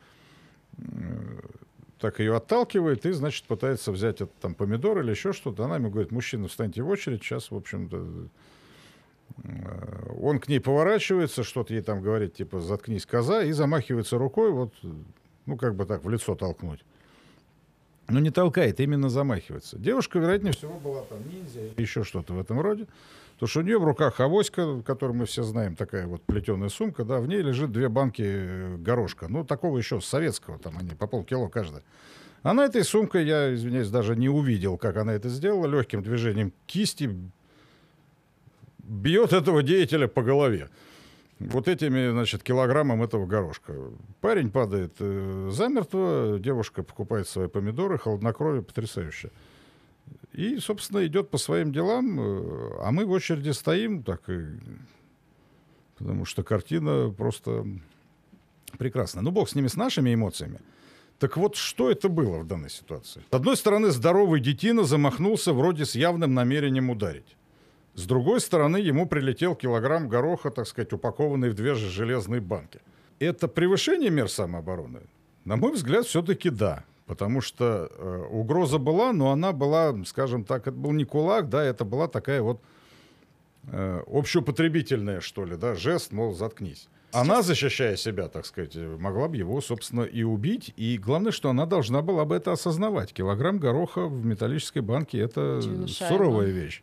[2.05, 5.65] так ее отталкивает и, значит, пытается взять этот там помидор или еще что-то.
[5.65, 8.27] Она ему говорит, мужчина, встаньте в очередь, сейчас, в общем-то, э,
[10.21, 14.73] он к ней поворачивается, что-то ей там говорит, типа, заткнись, коза, и замахивается рукой, вот,
[15.47, 16.85] ну, как бы так, в лицо толкнуть.
[18.09, 19.79] Но не толкает, именно замахивается.
[19.79, 22.87] Девушка, вероятнее всего, была там ниндзя еще что-то в этом роде.
[23.35, 27.05] Потому что у нее в руках авоська, которую мы все знаем, такая вот плетеная сумка,
[27.05, 29.27] да, в ней лежит две банки э, горошка.
[29.29, 31.83] Ну, такого еще советского, там они по полкило каждая.
[32.43, 37.11] Она этой сумкой, я, извиняюсь, даже не увидел, как она это сделала, легким движением кисти
[38.87, 40.71] бьет этого деятеля по голове.
[41.41, 43.75] Вот этими, значит, килограммом этого горошка.
[44.21, 49.31] Парень падает э, замертво, девушка покупает свои помидоры, холоднокровие потрясающе.
[50.33, 54.47] И, собственно, идет по своим делам, э, а мы в очереди стоим, так и...
[55.99, 57.67] потому что картина просто
[58.79, 59.23] прекрасная.
[59.23, 60.61] Ну, бог с ними, с нашими эмоциями.
[61.19, 63.23] Так вот, что это было в данной ситуации?
[63.31, 67.37] С одной стороны, здоровый детина замахнулся вроде с явным намерением ударить.
[67.95, 72.81] С другой стороны, ему прилетел килограмм гороха, так сказать, упакованный в две же железные банки.
[73.21, 75.01] Это превышение мер самообороны?
[75.45, 76.85] На мой взгляд, все-таки да.
[77.07, 81.63] Потому что э, угроза была, но она была, скажем так, это был не кулак, да,
[81.63, 82.63] это была такая вот
[83.67, 86.89] э, общеупотребительная, что ли, да, жест, мол, заткнись.
[87.13, 90.73] Она, защищая себя, так сказать, э, могла бы его, собственно, и убить.
[90.77, 93.13] И главное, что она должна была бы это осознавать.
[93.13, 96.83] Килограмм гороха в металлической банке– это суровая вещь.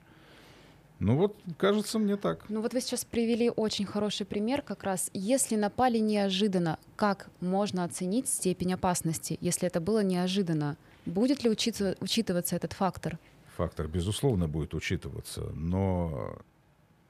[1.01, 2.45] Ну вот, кажется мне так.
[2.47, 5.09] Ну вот вы сейчас привели очень хороший пример как раз.
[5.13, 10.77] Если напали неожиданно, как можно оценить степень опасности, если это было неожиданно?
[11.07, 13.17] Будет ли учиться, учитываться этот фактор?
[13.57, 15.41] Фактор, безусловно, будет учитываться.
[15.55, 16.37] Но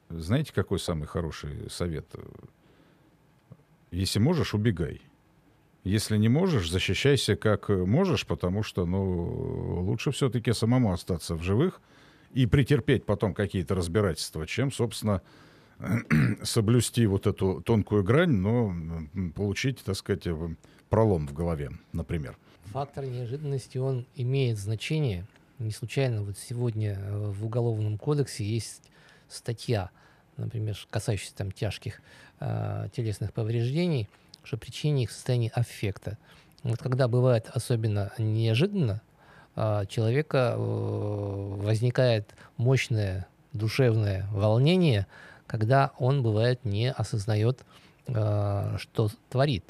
[0.07, 2.05] знаете, какой самый хороший совет?
[3.91, 5.01] Если можешь, убегай.
[5.83, 11.81] Если не можешь, защищайся как можешь, потому что ну, лучше все-таки самому остаться в живых
[12.33, 15.21] и претерпеть потом какие-то разбирательства, чем, собственно,
[16.43, 18.73] соблюсти вот эту тонкую грань, но
[19.35, 20.27] получить, так сказать,
[20.89, 22.37] пролом в голове, например.
[22.65, 25.25] Фактор неожиданности, он имеет значение.
[25.59, 28.81] Не случайно вот сегодня э, в Уголовном кодексе есть
[29.29, 29.89] статья,
[30.37, 32.01] например, касающаяся там тяжких
[32.39, 34.07] э, телесных повреждений,
[34.43, 36.17] что причине их в состоянии аффекта.
[36.63, 39.10] Вот когда бывает особенно неожиданно, э,
[39.55, 45.07] человека э, возникает мощное душевное волнение,
[45.47, 47.65] когда он, бывает, не осознает,
[48.07, 49.65] э, что творит.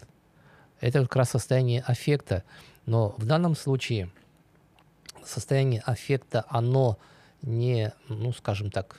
[0.80, 2.44] Это как раз состояние аффекта.
[2.86, 4.12] Но в данном случае
[5.26, 6.98] состояние аффекта, оно
[7.41, 8.98] не, ну, скажем так,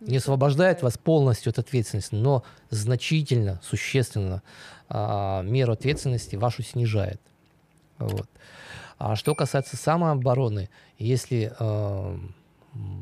[0.00, 4.42] не освобождает вас полностью от ответственности, но значительно, существенно
[4.88, 7.20] а, меру ответственности вашу снижает.
[7.98, 8.28] Вот.
[9.00, 12.18] А что касается самообороны, если э,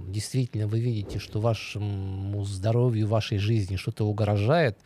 [0.06, 4.78] действительно вы видите, что вашему здоровью, вашей жизни что-то угрожает,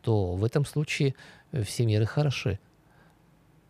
[0.00, 1.14] то в этом случае
[1.52, 2.58] все меры хороши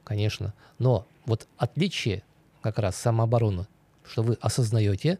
[0.04, 0.54] конечно.
[0.78, 2.22] Но вот отличие
[2.60, 3.66] как раз самообороны,
[4.04, 5.18] что вы осознаете,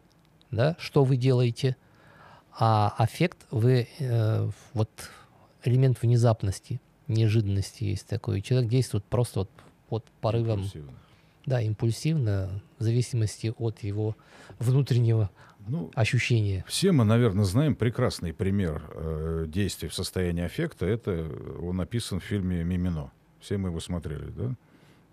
[0.50, 1.76] да, что вы делаете,
[2.56, 4.90] а аффект вы, э, вот
[5.64, 8.40] элемент внезапности, неожиданности есть такой.
[8.42, 9.50] Человек действует просто вот
[9.88, 10.60] под порывом.
[10.60, 10.92] Импульсивно.
[11.46, 14.16] Да, импульсивно, в зависимости от его
[14.58, 15.30] внутреннего
[15.66, 16.64] ну, ощущения.
[16.66, 20.86] Все мы, наверное, знаем прекрасный пример э, действий в состоянии аффекта.
[20.86, 21.26] Это
[21.60, 23.12] он написан в фильме «Мимино».
[23.40, 24.54] Все мы его смотрели, да?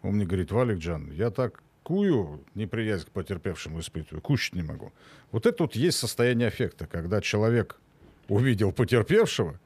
[0.01, 4.93] Он мне говорит, Валик Джан, я так кую неприязнь к потерпевшему испытываю, кушать не могу.
[5.31, 7.79] Вот это вот есть состояние аффекта, когда человек
[8.27, 9.59] увидел потерпевшего,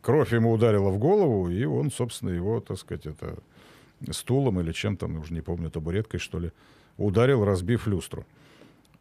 [0.00, 3.38] кровь ему ударила в голову, и он, собственно, его, так сказать, это
[4.10, 6.52] стулом или чем там, уже не помню, табуреткой, что ли,
[6.96, 8.24] ударил, разбив люстру.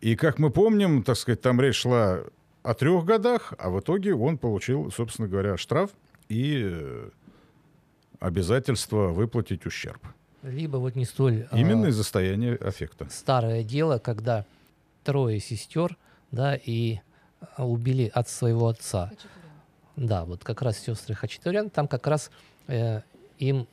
[0.01, 2.21] И, как мы помним, так сказать, там речь шла
[2.63, 5.91] о трех годах, а в итоге он получил, собственно говоря, штраф
[6.29, 7.09] и э,
[8.19, 10.01] обязательство выплатить ущерб.
[10.41, 11.47] Либо вот не столь...
[11.51, 13.07] Именно а, из-за состояния аффекта.
[13.09, 14.45] Старое дело, когда
[15.03, 15.97] трое сестер,
[16.31, 16.99] да, и
[17.55, 19.07] а, убили от своего отца.
[19.07, 20.07] Хачатурян.
[20.07, 22.29] Да, вот как раз сестры Хачатурян, там как раз
[22.67, 23.01] э,
[23.39, 23.67] им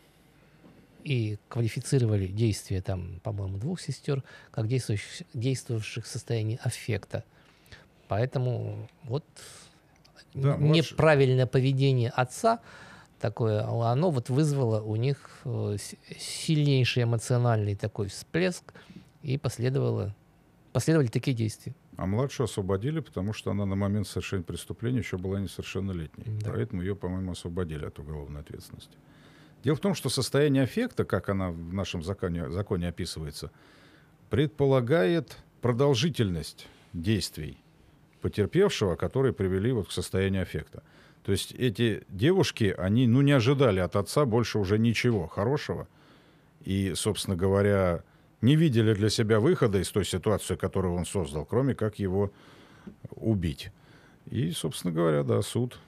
[1.05, 7.25] и квалифицировали действия там, по-моему, двух сестер, как действующих, действовавших в состоянии аффекта.
[8.09, 9.25] Поэтому вот
[10.35, 12.61] да, неправильное поведение отца
[13.21, 15.77] такое, оно вот вызвало у них э,
[16.19, 18.75] сильнейший эмоциональный такой всплеск,
[19.23, 20.15] и последовало,
[20.73, 21.75] последовали такие действия.
[21.97, 26.25] А младшую освободили, потому что она на момент совершения преступления еще была несовершеннолетней.
[26.41, 26.51] Да.
[26.51, 28.97] Поэтому ее, по-моему, освободили от уголовной ответственности.
[29.63, 33.51] Дело в том, что состояние аффекта, как она в нашем законе, законе описывается,
[34.29, 37.59] предполагает продолжительность действий
[38.21, 40.83] потерпевшего, которые привели вот к состоянию аффекта.
[41.25, 45.87] То есть эти девушки, они ну, не ожидали от отца больше уже ничего хорошего.
[46.65, 48.03] И, собственно говоря,
[48.41, 52.33] не видели для себя выхода из той ситуации, которую он создал, кроме как его
[53.11, 53.71] убить.
[54.31, 55.79] И, собственно говоря, да, суд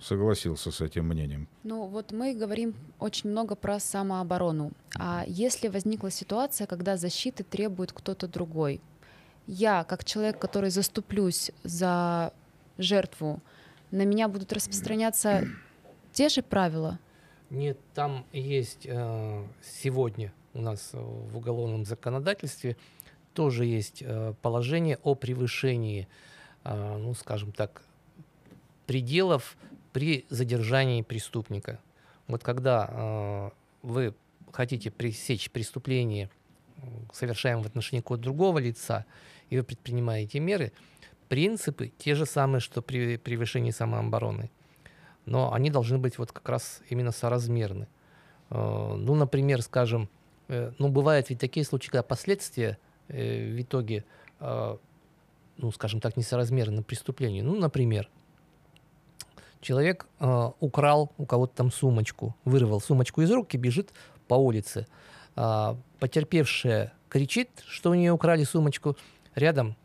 [0.00, 1.48] согласился с этим мнением.
[1.62, 4.72] Ну вот мы говорим очень много про самооборону.
[4.98, 8.80] А если возникла ситуация, когда защиты требует кто-то другой,
[9.46, 12.32] я, как человек, который заступлюсь за
[12.76, 13.40] жертву,
[13.90, 15.48] на меня будут распространяться
[16.12, 16.98] те же правила?
[17.48, 22.76] Нет, там есть э, сегодня у нас в уголовном законодательстве
[23.32, 26.08] тоже есть э, положение о превышении,
[26.64, 27.82] э, ну, скажем так,
[28.88, 29.56] пределов
[29.92, 31.78] при задержании преступника.
[32.26, 33.50] Вот когда э,
[33.82, 34.14] вы
[34.50, 36.30] хотите пресечь преступление,
[37.12, 39.04] совершаемое в отношении какого-то другого лица,
[39.50, 40.72] и вы предпринимаете меры,
[41.28, 44.50] принципы те же самые, что при превышении самообороны,
[45.26, 47.88] но они должны быть вот как раз именно соразмерны.
[48.48, 50.08] Э, ну, например, скажем,
[50.48, 54.04] э, ну, бывают ведь такие случаи, когда последствия э, в итоге,
[54.40, 57.44] ну, скажем так, несоразмерны преступлению.
[57.44, 58.08] Ну, например,
[59.60, 60.06] человек
[60.60, 63.92] украл у кого-то там сумочку, вырвал сумочку из рук и бежит
[64.26, 64.86] по улице.
[65.34, 68.96] Потерпевшая кричит, что у нее украли сумочку.
[69.34, 69.76] Рядом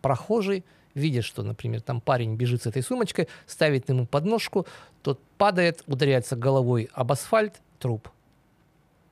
[0.00, 4.66] прохожий видя, что, например, там парень бежит с этой сумочкой, ставит ему подножку,
[5.02, 8.08] тот падает, ударяется головой об асфальт, труп.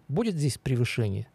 [0.09, 1.27] Будет здесь превышение?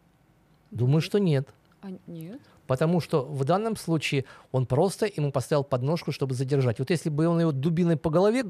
[0.72, 1.48] Думаю, что нет.
[1.82, 2.42] А, нет.
[2.68, 6.80] Потому что в данном случае он просто ему поставил подножку, чтобы задержать.
[6.80, 8.46] Вот если бы он его дубиной по голове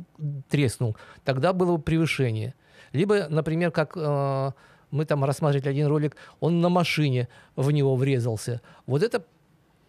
[0.50, 2.54] треснул, тогда было бы превышение.
[2.94, 4.52] Либо, например, как э,
[4.92, 8.62] мы там рассматривали один ролик, он на машине в него врезался.
[8.86, 9.26] Вот это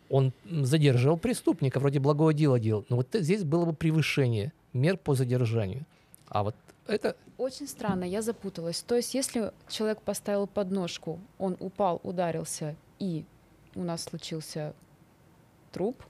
[0.08, 2.84] он задерживал преступника, вроде благого дела делал.
[2.88, 5.84] Но вот здесь было бы превышение мер по задержанию.
[6.28, 6.54] А вот
[6.86, 7.16] это...
[7.38, 8.82] Очень странно, я запуталась.
[8.82, 13.24] То есть, если человек поставил подножку, он упал, ударился, и
[13.76, 14.74] у нас случился
[15.72, 16.02] труп,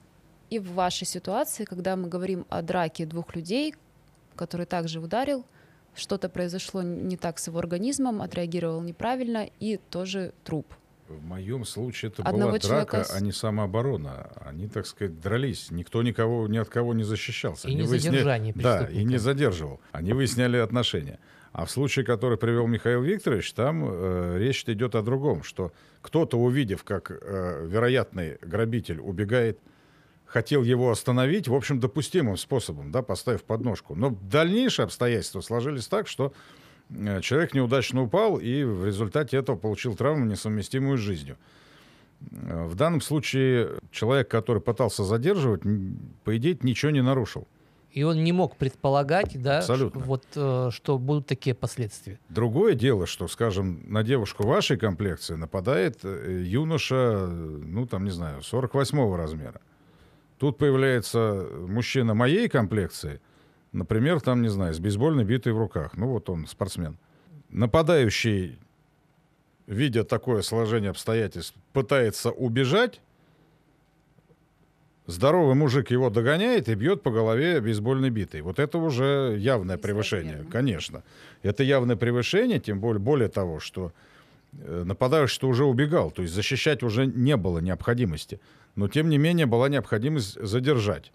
[0.49, 3.75] и в вашей ситуации, когда мы говорим о драке двух людей,
[4.37, 5.45] который также ударил,
[5.95, 10.67] что-то произошло не так с его организмом, отреагировал неправильно, и тоже труп–
[11.09, 13.15] в моем случае это Одного была драка, человека...
[13.15, 14.31] а не самооборона.
[14.45, 15.71] Они, так сказать, дрались.
[15.71, 17.69] Никто никого ни от кого не защищался.
[17.69, 18.11] И Они не выясня...
[18.11, 19.81] задержание Да, и не задерживал.
[19.93, 21.19] Они выясняли отношения.
[21.57, 26.39] А в случае, который привел Михаил Викторович, там э, речь идет о другом, что кто-то,
[26.39, 29.59] увидев, как э, вероятный грабитель убегает,
[30.27, 33.95] хотел его остановить, в общем, допустимым способом, да, поставив подножку.
[33.95, 36.33] Но дальнейшие обстоятельства сложились так, что
[36.91, 41.37] Э, человек неудачно упал и в результате этого получил травму, несовместимую с жизнью.
[42.33, 45.63] Э, в данном случае человек, который пытался задерживать,
[46.25, 47.47] по идее, ничего не нарушил.
[47.97, 50.01] И он не мог предполагать, да, Абсолютно.
[50.03, 52.19] вот, э, что будут такие последствия.
[52.29, 59.17] Другое дело, что, скажем, на девушку вашей комплекции нападает юноша, ну, там, не знаю, 48
[59.17, 59.61] размера.
[60.39, 63.21] Тут появляется мужчина моей комплекции–
[63.77, 65.99] Например, там, не знаю, с бейсбольной битой в руках.
[65.99, 66.97] Ну, вот он, спортсмен.
[67.51, 68.59] Нападающий,
[69.67, 73.03] видя такое сложение обстоятельств, пытается убежать.
[75.07, 78.41] Здоровый мужик его догоняет и бьет по голове бейсбольной битой.
[78.41, 81.05] Вот это уже явное превышение, конечно.
[81.43, 83.93] Это явное превышение, тем более, более того, что
[84.53, 88.41] э, нападающий уже убегал, то есть защищать уже не было необходимости.
[88.75, 91.13] Но, тем не менее, была необходимость задержать.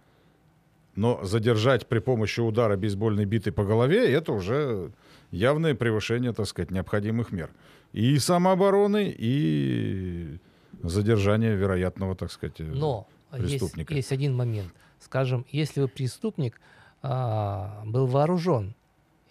[0.95, 4.91] Но задержать при помощи удара бейсбольной битой по голове это уже
[5.31, 7.49] явное превышение, так сказать, необходимых мер.
[7.91, 10.37] И самообороны, и
[10.81, 13.93] задержание вероятного, так сказать, Но преступника.
[13.93, 14.73] Есть, есть один момент.
[14.99, 16.59] Скажем, если бы преступник
[17.01, 18.75] а, был вооружен,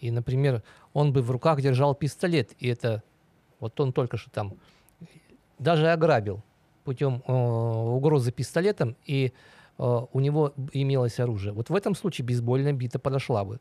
[0.01, 3.03] и, например, он бы в руках держал пистолет, и это
[3.61, 4.55] вот он только что там
[5.59, 6.43] даже ограбил
[6.85, 9.35] путем э, угрозы пистолетом, и
[9.81, 11.55] Э, у него имелось оружие.
[11.55, 13.61] Вот в этом случае бейсбольная бита подошла бы,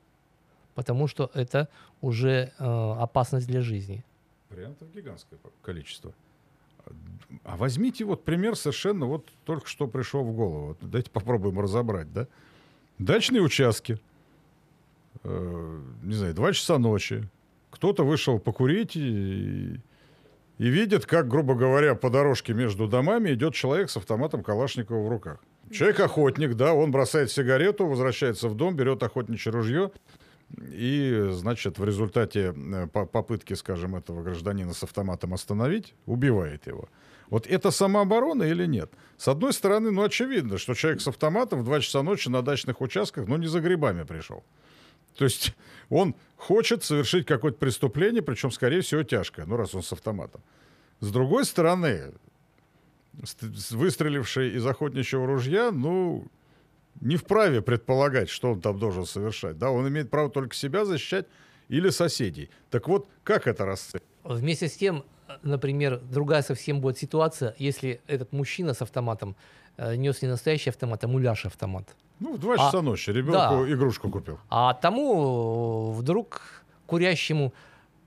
[0.76, 1.70] потому что это
[2.02, 4.04] уже э, опасность для жизни.
[4.50, 6.14] Вариантов гигантское количество.
[7.52, 10.78] А возьмите вот пример совершенно вот только что пришел в голову.
[10.82, 12.28] Давайте попробуем разобрать, да?
[13.00, 13.98] Дачные участки.
[15.24, 17.28] Э, не знаю, два часа ночи.
[17.72, 19.80] Кто-то вышел покурить и,
[20.60, 25.10] и видит, как, грубо говоря, по дорожке между домами идет человек с автоматом Калашникова в
[25.10, 25.40] руках.
[25.72, 29.92] Человек охотник, да, он бросает сигарету, возвращается в дом, берет охотничье ружье,
[30.58, 36.90] и, значит, в результате э, попытки, скажем, этого гражданина с автоматом остановить, убивает его.
[37.30, 38.92] Вот это самооборона или нет?
[39.18, 42.82] С одной стороны, ну, очевидно, что человек с автоматом в 2 часа ночи на дачных
[42.82, 44.44] участках, ну, не за грибами пришел.
[45.16, 45.56] То есть
[45.90, 50.42] он хочет совершить какое-то преступление, причем, скорее всего, тяжкое, ну, раз он с автоматом.
[51.02, 52.14] С другой стороны,
[53.72, 56.28] выстреливший из охотничьего ружья, ну,
[57.02, 59.58] не вправе предполагать, что он там должен совершать.
[59.58, 61.26] Да, он имеет право только себя защищать
[61.70, 62.50] или соседей.
[62.70, 64.04] Так вот, как это расценивать?
[64.24, 65.04] Вместе с тем,
[65.44, 69.36] например, другая совсем будет ситуация, если этот мужчина с автоматом
[69.78, 71.96] э, нес не настоящий автомат, а муляж автомат.
[72.20, 73.72] Ну, в два часа а, ночи ребенку да.
[73.72, 74.40] игрушку купил.
[74.50, 76.42] А тому вдруг
[76.86, 77.54] курящему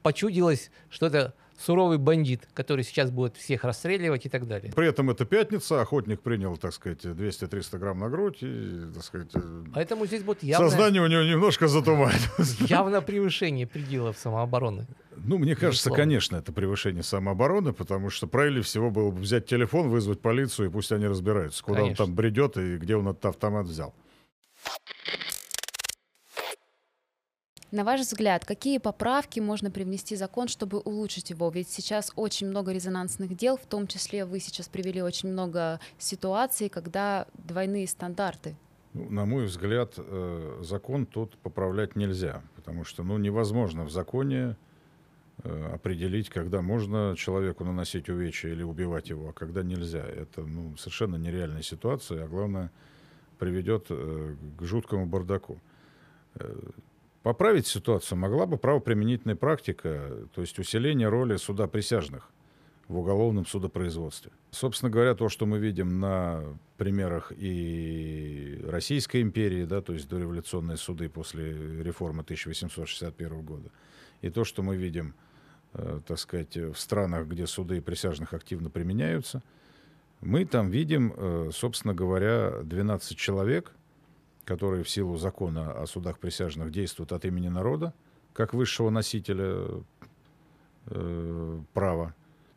[0.02, 4.72] почудилось, что это суровый бандит, который сейчас будет всех расстреливать и так далее.
[4.72, 9.30] При этом это пятница, охотник принял, так сказать, 200-300 грамм на грудь, и, так сказать,
[9.74, 10.68] Поэтому здесь будет явное...
[10.68, 12.60] Сознание у него немножко затуманилось.
[12.60, 14.86] Явно превышение пределов самообороны.
[15.16, 16.02] Ну, мне кажется, Безусловно.
[16.02, 20.72] конечно, это превышение самообороны, потому что правильнее всего было бы взять телефон, вызвать полицию, и
[20.72, 22.04] пусть они разбираются, куда конечно.
[22.04, 23.94] он там бредет и где он этот автомат взял.
[27.72, 31.48] На ваш взгляд, какие поправки можно привнести в закон, чтобы улучшить его?
[31.48, 36.68] Ведь сейчас очень много резонансных дел, в том числе вы сейчас привели очень много ситуаций,
[36.68, 38.56] когда двойные стандарты.
[38.92, 44.58] Ну, на мой взгляд, э, закон тут поправлять нельзя, потому что ну, невозможно в законе
[45.42, 50.04] э, определить, когда можно человеку наносить увечья или убивать его, а когда нельзя.
[50.04, 52.70] Это ну, совершенно нереальная ситуация, а главное,
[53.38, 55.58] приведет э, к жуткому бардаку.
[57.22, 62.28] Поправить ситуацию могла бы правоприменительная практика, то есть усиление роли суда присяжных
[62.88, 64.32] в уголовном судопроизводстве.
[64.50, 70.76] Собственно говоря, то, что мы видим на примерах и Российской империи, да, то есть дореволюционные
[70.76, 73.70] суды после реформы 1861 года,
[74.20, 75.14] и то, что мы видим,
[75.74, 79.42] э, так сказать, в странах, где суды присяжных активно применяются,
[80.20, 83.72] мы там видим, э, собственно говоря, 12 человек,
[84.44, 87.92] которые в силу закона о судах присяжных действуют от имени народа,
[88.32, 89.66] как высшего носителя
[90.86, 92.14] э, права,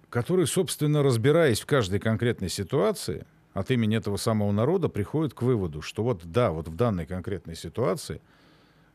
[0.09, 5.81] которые, собственно, разбираясь в каждой конкретной ситуации, от имени этого самого народа приходят к выводу,
[5.81, 8.21] что вот да, вот в данной конкретной ситуации,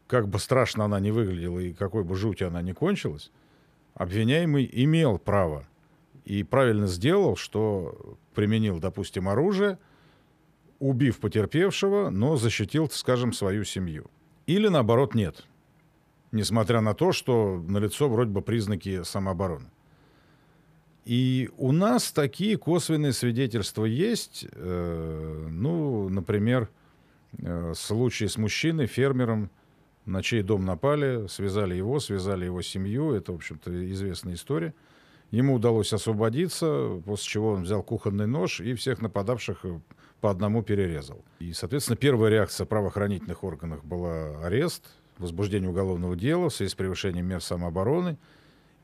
[0.07, 3.30] как бы страшно она не выглядела и какой бы жуть она не кончилась,
[3.95, 5.66] обвиняемый имел право
[6.24, 9.78] и правильно сделал, что применил, допустим, оружие,
[10.81, 14.11] убив потерпевшего, но защитил, скажем, свою семью.
[14.47, 15.47] Или наоборот нет,
[16.33, 19.70] несмотря на то, что налицо вроде бы признаки самообороны.
[21.05, 24.47] И у нас такие косвенные свидетельства есть.
[24.53, 26.68] Э, ну, например,
[27.39, 29.51] э, случай с мужчиной, фермером,
[30.05, 33.12] на чей дом напали, связали его, связали его семью.
[33.12, 34.74] Это, в общем-то, известная история.
[35.31, 39.81] Ему удалось освободиться, после чего он взял кухонный нож и всех нападавших э,
[40.21, 41.25] по одному перерезал.
[41.39, 44.85] И, соответственно, первая реакция правоохранительных органов была арест,
[45.18, 48.18] возбуждение уголовного дела в связи с превышением мер самообороны,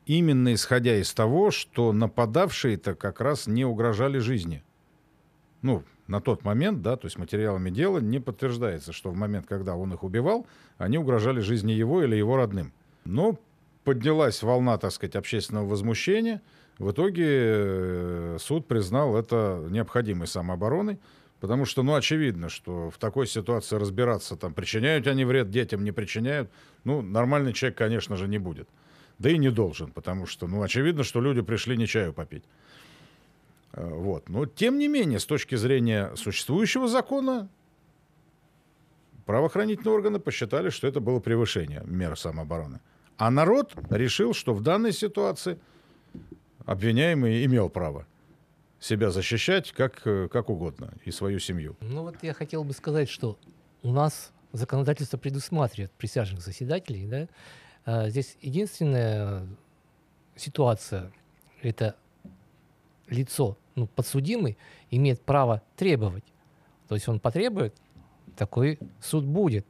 [0.05, 4.63] именно исходя из того, что нападавшие-то как раз не угрожали жизни.
[5.61, 9.75] Ну, на тот момент, да, то есть материалами дела не подтверждается, что в момент, когда
[9.75, 12.71] он их убивал, они угрожали жизни его или его родным.
[13.03, 13.37] Но
[13.83, 16.41] поднялась волна, так сказать, общественного возмущения.
[16.77, 20.99] В итоге э, суд признал это необходимой самообороной,
[21.39, 25.91] потому что, ну, очевидно, что в такой ситуации разбираться, там, причиняют они вред детям, не
[25.91, 26.51] причиняют,
[26.83, 28.67] ну, нормальный человек, конечно же, не будет.
[29.19, 32.43] Да и не должен, потому что, ну, очевидно, что люди пришли не чаю попить.
[33.73, 34.29] Э, вот.
[34.29, 37.49] Но, тем не менее, с точки зрения существующего закона,
[39.25, 42.79] правоохранительные органы посчитали, что это было превышение мер самообороны.
[43.17, 45.57] А народ решил, что в данной ситуации
[46.65, 48.05] обвиняемый имел право
[48.79, 51.75] себя защищать как, как угодно и свою семью.
[51.81, 53.37] Ну вот я хотел бы сказать, что
[53.83, 57.07] у нас законодательство предусматривает присяжных заседателей.
[57.07, 57.27] Да?
[57.85, 59.47] А здесь единственная
[60.35, 61.11] ситуация–
[61.61, 61.95] это
[63.07, 64.57] лицо, ну, подсудимый,
[64.91, 66.23] имеет право требовать.
[66.87, 67.73] То есть он потребует,
[68.35, 69.65] такой суд будет.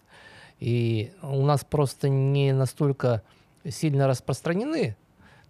[0.60, 3.22] И у нас просто не настолько
[3.70, 4.98] сильно распространены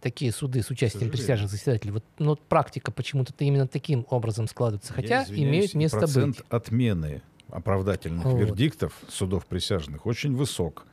[0.02, 1.94] такие суды с участием присяжных заседателей.
[1.94, 6.46] Вот, но вот практика почему-то именно таким образом складывается, хотя имеют место процент быть.
[6.50, 8.38] отмены оправдательных вот.
[8.38, 10.86] вердиктов судов присяжных очень высок.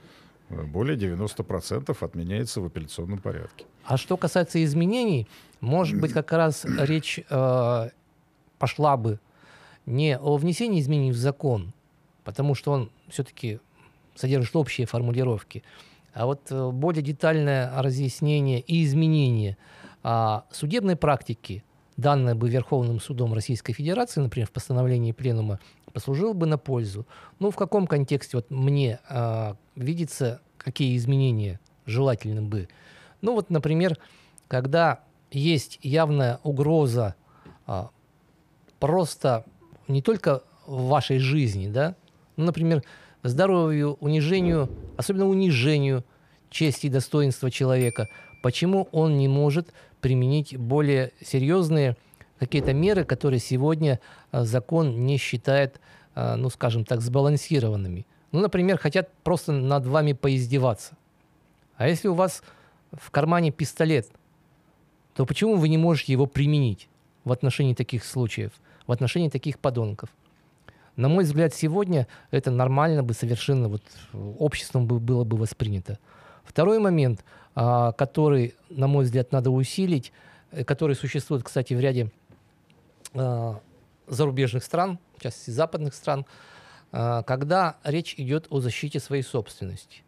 [0.48, 3.64] Более 90% отменяется в апелляционном порядке.
[3.84, 5.26] А что касается изменений,
[5.60, 7.88] может быть, как раз речь э,
[8.58, 9.18] пошла бы
[9.86, 11.72] не о внесении изменений в закон,
[12.24, 13.58] потому что он все-таки
[14.14, 15.62] содержит общие формулировки,
[16.14, 19.56] а вот э, более детальное разъяснение и изменение
[20.04, 21.64] а, судебной практики,
[21.96, 25.58] данное бы Верховным судом Российской Федерации, например, в постановлении Пленума,
[25.92, 27.06] послужило бы на пользу.
[27.40, 32.68] Ну, в каком контексте вот мне а, видится, какие изменения желательны бы?
[33.20, 33.98] Ну, вот, например,
[34.46, 35.00] когда
[35.32, 37.16] есть явная угроза
[37.66, 37.90] а,
[38.78, 39.44] просто
[39.88, 41.96] не только в вашей жизни, да,
[42.36, 42.84] ну, например,
[43.24, 46.04] здоровью, унижению, особенно унижению
[46.50, 48.08] чести и достоинства человека,
[48.42, 51.96] почему он не может применить более серьезные
[52.38, 54.00] какие-то меры, которые сегодня
[54.30, 55.80] а, закон не считает,
[56.14, 58.06] а, ну, скажем так, сбалансированными.
[58.32, 60.96] Ну, например, хотят просто над вами поиздеваться.
[61.76, 62.42] А если у вас
[62.92, 64.08] в кармане пистолет,
[65.14, 66.88] то почему вы не можете его применить
[67.24, 68.52] в отношении таких случаев,
[68.86, 70.10] в отношении таких подонков?
[70.96, 73.82] На мой взгляд, сегодня это нормально бы совершенно вот
[74.12, 75.98] обществом бы, было бы воспринято.
[76.44, 77.24] Второй момент,
[77.54, 80.12] а, который, на мой взгляд, надо усилить,
[80.52, 82.12] э, который существует, кстати, в ряде
[83.14, 83.60] а,
[84.06, 86.26] зарубежных стран, в частности западных стран,
[86.92, 90.02] а, когда речь идет о защите своей собственности.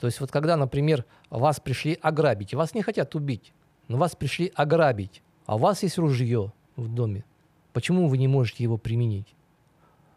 [0.00, 3.52] То есть вот когда, например, вас пришли ограбить, вас не хотят убить,
[3.86, 7.24] но вас пришли ограбить, а у вас есть ружье в доме,
[7.72, 9.32] почему вы не можете его применить?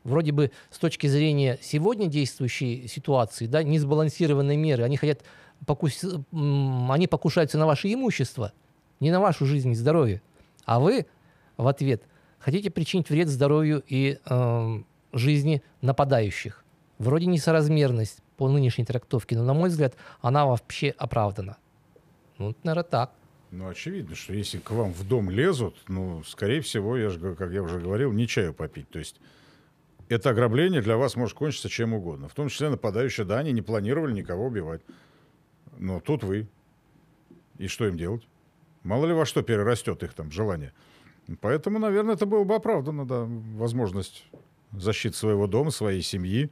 [0.05, 5.23] Вроде бы с точки зрения сегодня действующей ситуации, да, несбалансированные меры, они хотят
[5.65, 6.05] покус...
[6.31, 8.53] они покушаются на ваше имущество,
[9.01, 10.21] не на вашу жизнь и здоровье.
[10.63, 11.05] А вы
[11.57, 12.03] в ответ
[12.39, 14.81] хотите причинить вред здоровью и э,
[15.11, 16.63] жизни нападающих.
[16.97, 21.57] Вроде несоразмерность по нынешней трактовке, но, на мой взгляд, она вообще оправдана.
[22.37, 23.11] Ну, наверное, так.
[23.51, 27.51] Ну, очевидно, что если к вам в дом лезут, ну, скорее всего, я же, как
[27.51, 28.89] я уже говорил, не чаю попить.
[28.89, 29.15] То есть
[30.09, 32.27] это ограбление для вас может кончиться чем угодно.
[32.27, 34.81] В том числе нападающие, да, они не планировали никого убивать.
[35.77, 36.47] Но тут вы.
[37.57, 38.27] И что им делать?
[38.83, 40.73] Мало ли во что перерастет их там желание.
[41.41, 43.25] Поэтому, наверное, это было бы оправдано, да,
[43.57, 44.25] возможность
[44.71, 46.51] защиты своего дома, своей семьи.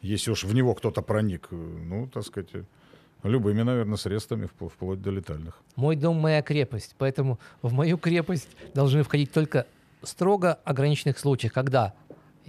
[0.00, 2.50] Если уж в него кто-то проник, ну, так сказать,
[3.22, 5.60] любыми, наверное, средствами, вп- вплоть до летальных.
[5.76, 9.66] Мой дом– моя крепость, поэтому в мою крепость должны входить только
[10.02, 11.94] строго ограниченных случаях, когда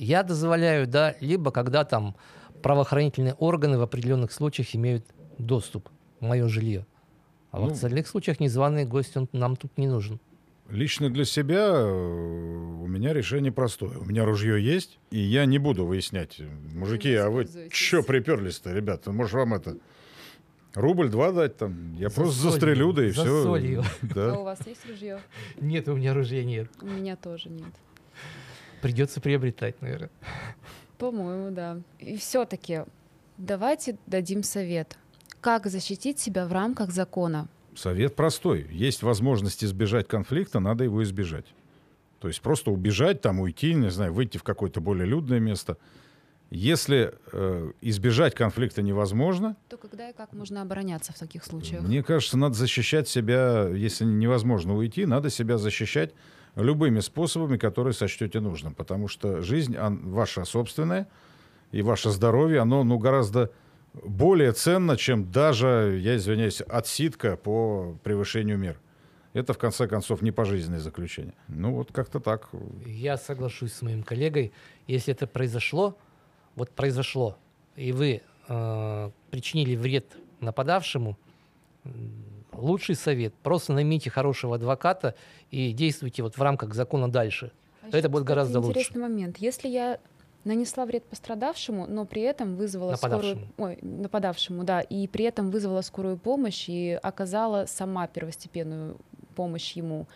[0.06, 2.16] я дозволяю, да, либо когда там
[2.62, 5.06] правоохранительные органы в определенных случаях имеют
[5.38, 5.89] доступ
[6.20, 6.86] в мое жилье.
[7.52, 10.20] А в Ну, остальных случаях незваный гость он нам тут не нужен.
[10.70, 13.97] Лично для себя э, у меня решение простое.
[13.97, 16.39] У меня ружье есть, и я не буду выяснять.
[16.76, 19.12] Мужики, а вы что приперлись-то, ребята?
[19.12, 19.78] Может, вам это
[20.76, 21.95] рубль-два дать там?
[21.95, 23.43] Я За просто солью, застрелю, да и за все.
[23.43, 23.82] солью.
[23.82, 24.39] А Да.
[24.39, 25.20] у вас есть ружье?
[25.60, 26.70] Нет, у меня ружья нет.
[26.82, 27.74] У меня тоже нет.
[28.82, 30.09] Придется приобретать, наверное.
[30.97, 31.82] По-моему, да.
[31.99, 32.82] И все-таки
[33.38, 34.97] давайте дадим совет.
[35.41, 37.47] Как защитить себя в рамках закона?
[37.75, 38.67] Совет простой.
[38.71, 41.45] Есть возможность избежать конфликта, надо его избежать.
[42.19, 45.77] То есть просто убежать, там уйти, не знаю, выйти в какое-то более людное место.
[46.51, 51.84] Если э, избежать конфликта невозможно, То когда и как можно обороняться в таких случаях?
[51.84, 56.13] Мне кажется, надо защищать себя, если невозможно уйти, надо себя защищать
[56.56, 58.74] любыми способами, которые сочтете нужным.
[58.74, 61.08] Потому что жизнь он- ваша собственная,
[61.72, 63.52] и ваше здоровье, оно ну, гораздо
[63.93, 68.80] более ценно, чем даже, я извиняюсь, отсидка по превышению мер.
[69.34, 71.36] Это, в конце концов, не пожизненное заключение.
[71.47, 72.50] Ну, вот как-то так.
[72.86, 74.52] Я соглашусь с моим коллегой.
[74.88, 75.95] Если это произошло,
[76.56, 77.38] вот произошло,
[77.76, 81.18] и вы э, причинили вред нападавшему,
[82.54, 85.16] лучший совет– просто наймите хорошего адвоката
[85.52, 87.52] и действуйте вот в рамках закона дальше.
[87.82, 88.72] А Это будет кстати, гораздо лучше.
[88.80, 89.38] Интересный момент.
[89.38, 90.00] Если я
[90.43, 93.18] нанесла вред пострадавшему, но при этом вызвала скорую...
[93.18, 93.54] Нападавшему.
[93.58, 98.97] Ой, нападавшему, да, и при этом вызвала скорую помощь и оказала сама первостепенную
[99.36, 100.08] помощь ему,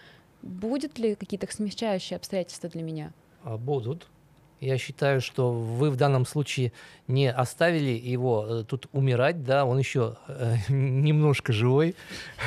[0.42, 3.14] будет ли какие-то смягчающие обстоятельства для меня?
[3.44, 4.08] А, Будут.
[4.64, 6.72] Я считаю, что вы в данном случае
[7.08, 11.96] не оставили его э, тут умирать, да, он еще э, немножко живой,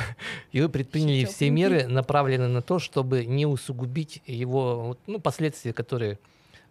[0.51, 6.17] и вы предприняли все меры, направленные на то, чтобы не усугубить его ну, последствия, которые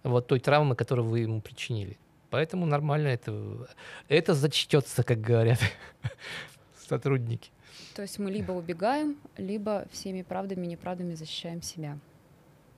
[0.02, 1.96] вот той травмы, которую вы ему причинили.
[2.30, 3.68] Поэтому нормально это,
[4.08, 5.60] это зачтется, как говорят
[6.88, 7.50] сотрудники.
[7.94, 11.98] То есть мы либо убегаем, либо всеми правдами и неправдами защищаем себя.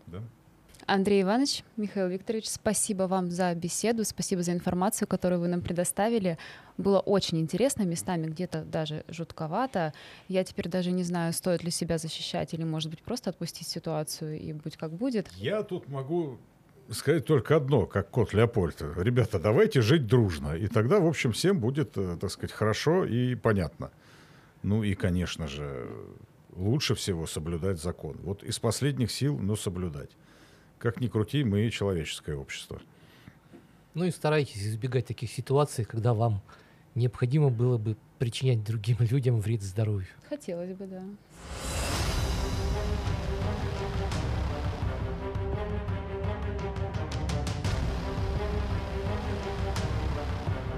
[0.06, 0.22] Да?
[0.86, 6.38] Андрей Иванович, Михаил Викторович, спасибо вам за беседу, спасибо за информацию, которую вы нам предоставили.
[6.76, 9.92] Было очень интересно, местами где-то даже жутковато.
[10.28, 14.40] Я теперь даже не знаю, стоит ли себя защищать или, может быть, просто отпустить ситуацию
[14.40, 15.28] и будь как будет.
[15.32, 16.38] Я тут могу
[16.90, 18.82] сказать только одно, как кот Леопольд.
[18.96, 20.56] Ребята, давайте жить дружно.
[20.56, 23.90] И тогда, в общем, всем будет, э, так сказать, хорошо и понятно.
[24.62, 25.88] Ну и, конечно же,
[26.56, 28.16] лучше всего соблюдать закон.
[28.22, 30.10] Вот из последних сил, но соблюдать.
[30.78, 32.80] Как ни крути, мы человеческое общество.
[33.94, 36.40] Ну и старайтесь избегать таких ситуаций, когда вам
[36.94, 40.08] необходимо было бы причинять другим людям вред здоровью.
[40.28, 41.02] Хотелось бы, да.